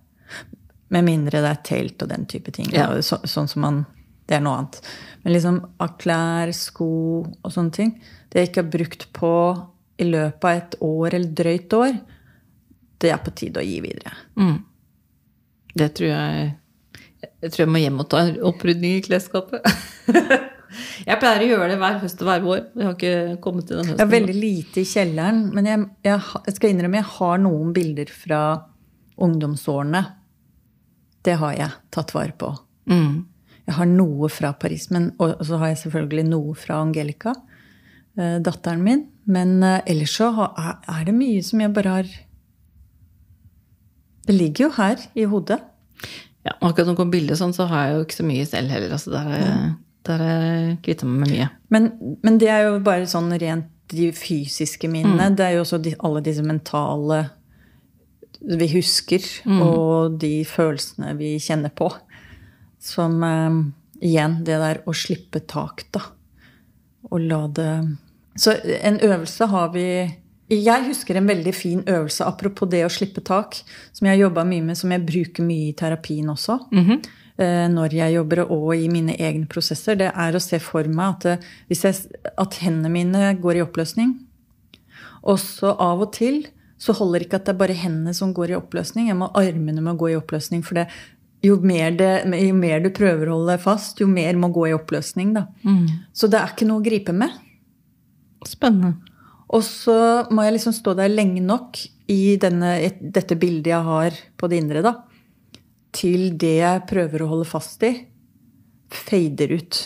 Med 0.95 1.05
mindre 1.05 1.43
det 1.45 1.51
er 1.53 1.61
telt 1.69 2.05
og 2.05 2.09
den 2.13 2.25
type 2.31 2.55
ting. 2.55 2.71
Ja. 2.73 2.89
Så, 3.05 3.21
sånn 3.29 3.51
som 3.51 3.67
man 3.67 3.83
Det 4.25 4.39
er 4.39 4.45
noe 4.45 4.63
annet. 4.63 4.81
Men 5.23 5.37
liksom 5.37 5.61
av 5.85 5.97
klær, 6.01 6.53
sko 6.57 6.91
og 7.29 7.53
sånne 7.53 7.77
ting 7.77 7.95
Det 8.33 8.41
jeg 8.41 8.53
ikke 8.53 8.65
har 8.65 8.73
brukt 8.79 9.09
på 9.17 9.37
i 10.01 10.09
løpet 10.09 10.49
av 10.49 10.57
et 10.59 10.81
år 10.83 11.15
eller 11.15 11.35
drøyt 11.39 11.75
år, 11.79 11.93
det 12.99 13.13
er 13.15 13.21
på 13.23 13.31
tide 13.39 13.61
å 13.61 13.63
gi 13.63 13.77
videre. 13.79 14.11
Mm. 14.35 14.57
Det 15.71 15.87
tror 15.95 16.09
jeg 16.09 16.49
Jeg 17.45 17.53
tror 17.53 17.63
jeg 17.63 17.71
må 17.71 17.83
hjem 17.85 18.03
og 18.03 18.09
ta 18.11 18.25
en 18.25 18.35
opprydning 18.51 18.97
i 18.99 19.05
klesskapet. 19.07 19.63
jeg 21.07 21.19
pleier 21.21 21.45
å 21.45 21.49
gjøre 21.53 21.69
det 21.73 21.79
hver 21.83 21.99
høst 22.03 22.23
og 22.23 22.29
hver 22.31 22.43
vår. 22.45 22.61
Jeg 22.77 22.87
har 22.89 22.95
ikke 22.99 23.41
kommet 23.45 23.67
til 23.69 23.77
den 23.81 23.87
høsten. 23.91 23.99
Jeg 23.99 24.07
er 24.07 24.11
har 24.11 24.15
veldig 24.15 24.37
lite 24.41 24.81
i 24.83 24.89
kjelleren, 24.91 25.41
men 25.55 25.69
jeg, 25.71 25.87
jeg, 26.09 26.21
jeg 26.49 26.57
skal 26.59 26.75
innrømme 26.75 27.01
jeg 27.01 27.11
har 27.15 27.39
noen 27.45 27.73
bilder 27.77 28.13
fra 28.13 28.41
ungdomsårene. 29.25 30.05
Det 31.25 31.37
har 31.41 31.55
jeg 31.57 31.71
tatt 31.95 32.13
vare 32.17 32.35
på. 32.39 32.51
Mm. 32.91 33.25
Jeg 33.65 33.75
har 33.79 33.87
noe 33.89 34.29
fra 34.29 34.51
Paris, 34.61 34.91
men, 34.93 35.13
og 35.23 35.39
så 35.47 35.57
har 35.63 35.71
jeg 35.73 35.83
selvfølgelig 35.87 36.27
noe 36.29 36.53
fra 36.59 36.83
Angelica, 36.85 37.33
eh, 38.19 38.37
datteren 38.45 38.83
min. 38.85 39.07
Men 39.25 39.55
eh, 39.65 39.79
ellers 39.89 40.13
så 40.19 40.29
er- 40.45 41.05
det 41.07 41.15
mye 41.17 41.41
som 41.43 41.61
jeg 41.65 41.73
bare 41.73 41.89
har 41.95 42.11
Det 44.27 44.35
ligger 44.35 44.65
jo 44.67 44.71
her 44.77 44.97
i 45.15 45.25
hodet. 45.29 45.61
Ja, 46.45 46.53
akkurat 46.61 46.87
når 46.87 46.93
det 46.95 46.97
kommer 46.97 47.13
bilder 47.13 47.37
sånn, 47.37 47.53
så 47.57 47.67
har 47.69 47.87
jeg 47.87 47.95
jo 47.97 48.05
ikke 48.05 48.17
så 48.19 48.25
mye 48.29 48.47
selv 48.49 48.71
heller. 48.73 48.93
Altså, 48.97 49.11
der 49.13 49.75
der 50.05 50.25
jeg 50.25 50.79
kvitta 50.85 51.07
meg 51.09 51.21
med 51.25 51.33
mye. 51.35 51.49
Men, 51.75 51.89
men 52.23 52.39
det 52.39 52.49
er 52.53 52.67
jo 52.69 52.79
bare 52.85 53.07
sånn 53.11 53.33
rent 53.41 53.71
de 53.93 54.11
fysiske 54.17 54.89
minnene. 54.89 55.31
Det 55.37 55.45
er 55.45 55.57
jo 55.59 55.65
også 55.65 55.79
de, 55.85 55.95
alle 56.05 56.23
disse 56.25 56.43
mentale 56.45 57.23
vi 58.45 58.67
husker, 58.75 59.25
og 59.65 60.19
de 60.21 60.45
følelsene 60.45 61.15
vi 61.17 61.35
kjenner 61.41 61.73
på. 61.73 61.89
Som 62.85 63.23
eh, 63.25 63.61
igjen, 64.05 64.39
det 64.45 64.59
der 64.61 64.83
å 64.85 64.93
slippe 64.97 65.41
tak, 65.49 65.87
da. 65.95 66.03
Og 67.11 67.21
la 67.25 67.47
det 67.49 67.71
Så 68.41 68.55
en 68.83 68.97
øvelse 69.05 69.47
har 69.47 69.69
vi 69.75 69.85
Jeg 70.51 70.87
husker 70.89 71.17
en 71.17 71.27
veldig 71.29 71.53
fin 71.55 71.83
øvelse, 71.87 72.25
apropos 72.25 72.69
det 72.69 72.85
å 72.85 72.91
slippe 72.93 73.21
tak, 73.25 73.55
som 73.93 74.07
jeg 74.07 74.17
har 74.17 74.27
jobba 74.27 74.45
mye 74.45 74.63
med, 74.63 74.77
som 74.77 74.91
jeg 74.93 75.05
bruker 75.07 75.45
mye 75.45 75.71
i 75.71 75.77
terapien 75.77 76.29
også. 76.29 76.59
eh, 76.73 77.23
Når 77.37 77.97
jeg 77.97 78.15
jobber 78.15 78.45
og 78.45 78.69
i 78.77 78.87
mine 78.87 79.17
egne 79.19 79.49
prosesser. 79.51 79.97
Det 79.99 80.13
er 80.13 80.37
å 80.37 80.43
se 80.43 80.61
for 80.63 80.87
meg 80.87 81.25
at, 81.27 81.47
hvis 81.67 81.83
jeg, 81.83 82.21
at 82.39 82.59
hendene 82.63 82.93
mine 82.95 83.33
går 83.43 83.59
i 83.59 83.65
oppløsning. 83.65 84.13
Og 85.27 85.41
så 85.43 85.73
av 85.83 86.05
og 86.05 86.13
til 86.15 86.45
så 86.79 86.95
holder 86.95 87.25
ikke 87.25 87.41
at 87.41 87.47
det 87.49 87.55
er 87.55 87.61
bare 87.63 87.77
hendene 87.79 88.15
som 88.17 88.35
går 88.37 88.53
i 88.53 88.59
oppløsning. 88.59 89.09
Jeg 89.09 89.19
må, 89.19 89.31
armene 89.39 89.83
må 89.85 89.95
gå 89.99 90.11
i 90.13 90.19
oppløsning. 90.19 90.63
For 90.67 90.79
det, 90.79 90.85
jo, 91.45 91.57
mer 91.65 91.95
det, 91.97 92.11
jo 92.41 92.55
mer 92.59 92.83
du 92.85 92.91
prøver 92.95 93.31
å 93.31 93.39
holde 93.39 93.57
fast, 93.63 94.03
jo 94.03 94.09
mer 94.11 94.37
må 94.41 94.51
gå 94.55 94.69
i 94.71 94.77
oppløsning. 94.77 95.33
Da. 95.37 95.47
Så 96.17 96.29
det 96.31 96.41
er 96.41 96.55
ikke 96.55 96.69
noe 96.69 96.83
å 96.83 96.85
gripe 96.85 97.15
med. 97.17 97.35
Spennende. 98.45 98.97
Og 99.55 99.63
så 99.65 99.97
må 100.35 100.45
jeg 100.45 100.57
liksom 100.57 100.75
stå 100.77 100.97
der 100.99 101.13
lenge 101.13 101.43
nok 101.45 101.79
i 102.11 102.37
denne, 102.41 102.77
dette 103.01 103.37
bildet 103.41 103.71
jeg 103.71 103.87
har 103.87 104.17
på 104.41 104.49
det 104.51 104.61
indre, 104.61 104.83
da, 104.85 104.97
til 105.95 106.35
det 106.41 106.57
jeg 106.59 106.85
prøver 106.91 107.25
å 107.25 107.31
holde 107.31 107.49
fast 107.49 107.83
i, 107.87 107.95
fader 108.95 109.55
ut. 109.55 109.81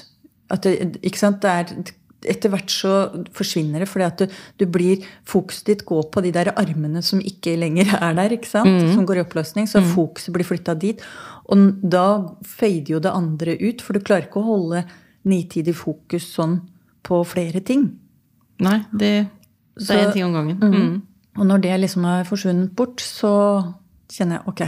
At 0.53 0.65
det, 0.65 1.01
ikke 1.05 1.21
sant? 1.21 1.43
Det 1.45 1.53
er, 1.53 1.95
etter 2.29 2.53
hvert 2.53 2.73
så 2.73 2.93
forsvinner 3.37 3.85
det, 3.85 3.89
fordi 3.91 4.07
at 4.07 4.23
du, 4.23 4.39
du 4.59 4.65
blir 4.71 5.05
Fokuset 5.29 5.69
ditt 5.71 5.85
går 5.89 6.09
på 6.13 6.23
de 6.25 6.33
der 6.35 6.51
armene 6.57 7.03
som 7.05 7.21
ikke 7.21 7.57
lenger 7.61 7.93
er 8.01 8.17
der, 8.19 8.35
ikke 8.39 8.51
sant? 8.51 8.89
som 8.95 9.07
går 9.09 9.21
i 9.21 9.25
oppløsning. 9.27 9.69
Så 9.71 9.85
fokuset 9.93 10.35
blir 10.35 10.49
flytta 10.49 10.77
dit. 10.79 11.05
Og 11.49 11.69
da 11.83 12.07
fader 12.45 12.97
jo 12.97 13.03
det 13.05 13.15
andre 13.15 13.59
ut, 13.61 13.85
for 13.85 13.97
du 13.97 14.05
klarer 14.05 14.29
ikke 14.29 14.43
å 14.43 14.49
holde 14.49 14.85
nitidig 15.29 15.77
fokus 15.77 16.27
sånn 16.33 16.61
på 17.05 17.21
flere 17.29 17.63
ting. 17.65 17.91
Nei, 18.65 18.81
det, 18.91 19.13
det 19.79 19.95
er 19.95 20.09
én 20.09 20.17
ting 20.17 20.27
om 20.27 20.35
gangen. 20.35 20.59
Mm. 20.59 20.97
Og 21.39 21.47
når 21.47 21.63
det 21.63 21.77
liksom 21.85 22.07
har 22.09 22.27
forsvunnet 22.27 22.73
bort, 22.77 23.03
så 23.05 23.31
kjenner 24.11 24.41
jeg 24.41 24.51
ok, 24.51 24.63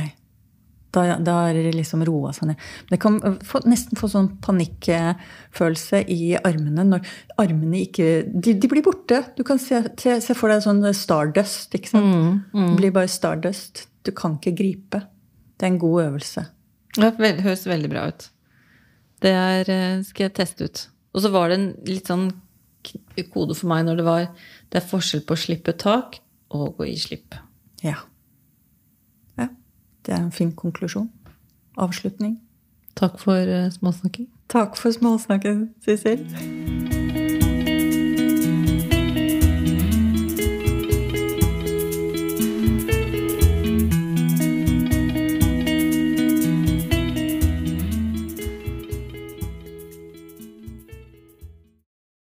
da, 0.95 1.05
da 1.23 1.37
er 1.49 1.59
det 1.61 1.75
liksom 1.77 2.03
roa 2.07 2.33
seg 2.35 2.51
ned. 2.51 2.65
Det 2.91 2.99
kan 3.03 3.19
få, 3.47 3.63
nesten 3.71 3.99
få 3.99 4.09
sånn 4.11 4.33
panikkfølelse 4.43 6.03
i 6.11 6.35
armene 6.39 6.87
når 6.89 7.07
armene 7.41 7.85
ikke 7.85 8.09
De, 8.27 8.57
de 8.59 8.71
blir 8.71 8.85
borte. 8.87 9.23
Du 9.37 9.45
kan 9.47 9.61
se, 9.63 9.83
se 9.97 10.37
for 10.37 10.51
deg 10.51 10.65
sånn 10.67 10.83
stardust, 10.97 11.75
ikke 11.79 11.93
sant? 11.93 12.11
Det 12.71 12.77
blir 12.81 12.95
bare 12.97 13.11
stardust. 13.13 13.87
Du 14.07 14.13
kan 14.17 14.39
ikke 14.39 14.57
gripe. 14.59 15.05
Det 15.57 15.69
er 15.69 15.75
en 15.75 15.83
god 15.83 16.03
øvelse. 16.09 16.47
Det 16.97 17.15
høres 17.45 17.67
veldig 17.69 17.91
bra 17.93 18.09
ut. 18.11 18.31
Det 19.21 19.31
er, 19.37 19.69
eh, 19.71 20.03
skal 20.03 20.27
jeg 20.27 20.35
teste 20.41 20.65
ut. 20.67 20.87
Og 21.15 21.23
så 21.23 21.31
var 21.31 21.51
det 21.51 21.59
en 21.59 21.69
litt 21.87 22.09
sånn 22.09 22.31
kode 23.31 23.55
for 23.55 23.69
meg 23.69 23.85
når 23.85 23.99
det 24.01 24.05
var 24.07 24.23
Det 24.71 24.79
er 24.81 24.87
forskjell 24.89 25.27
på 25.29 25.37
å 25.37 25.41
slippe 25.43 25.75
tak 25.77 26.21
og 26.57 26.81
å 26.81 26.87
gi 26.87 26.97
slipp. 26.97 27.35
Ja. 27.85 27.99
Det 30.11 30.19
er 30.19 30.25
en 30.25 30.33
fin 30.33 30.53
konklusjon. 30.53 31.11
Avslutning. 31.79 32.41
Takk 32.97 33.19
for 33.19 33.33
eh, 33.33 33.71
småsnakking. 33.71 34.27
Takk 34.49 34.77
for 34.77 34.91
småsnakken, 34.91 35.69
Sissel. 35.85 36.27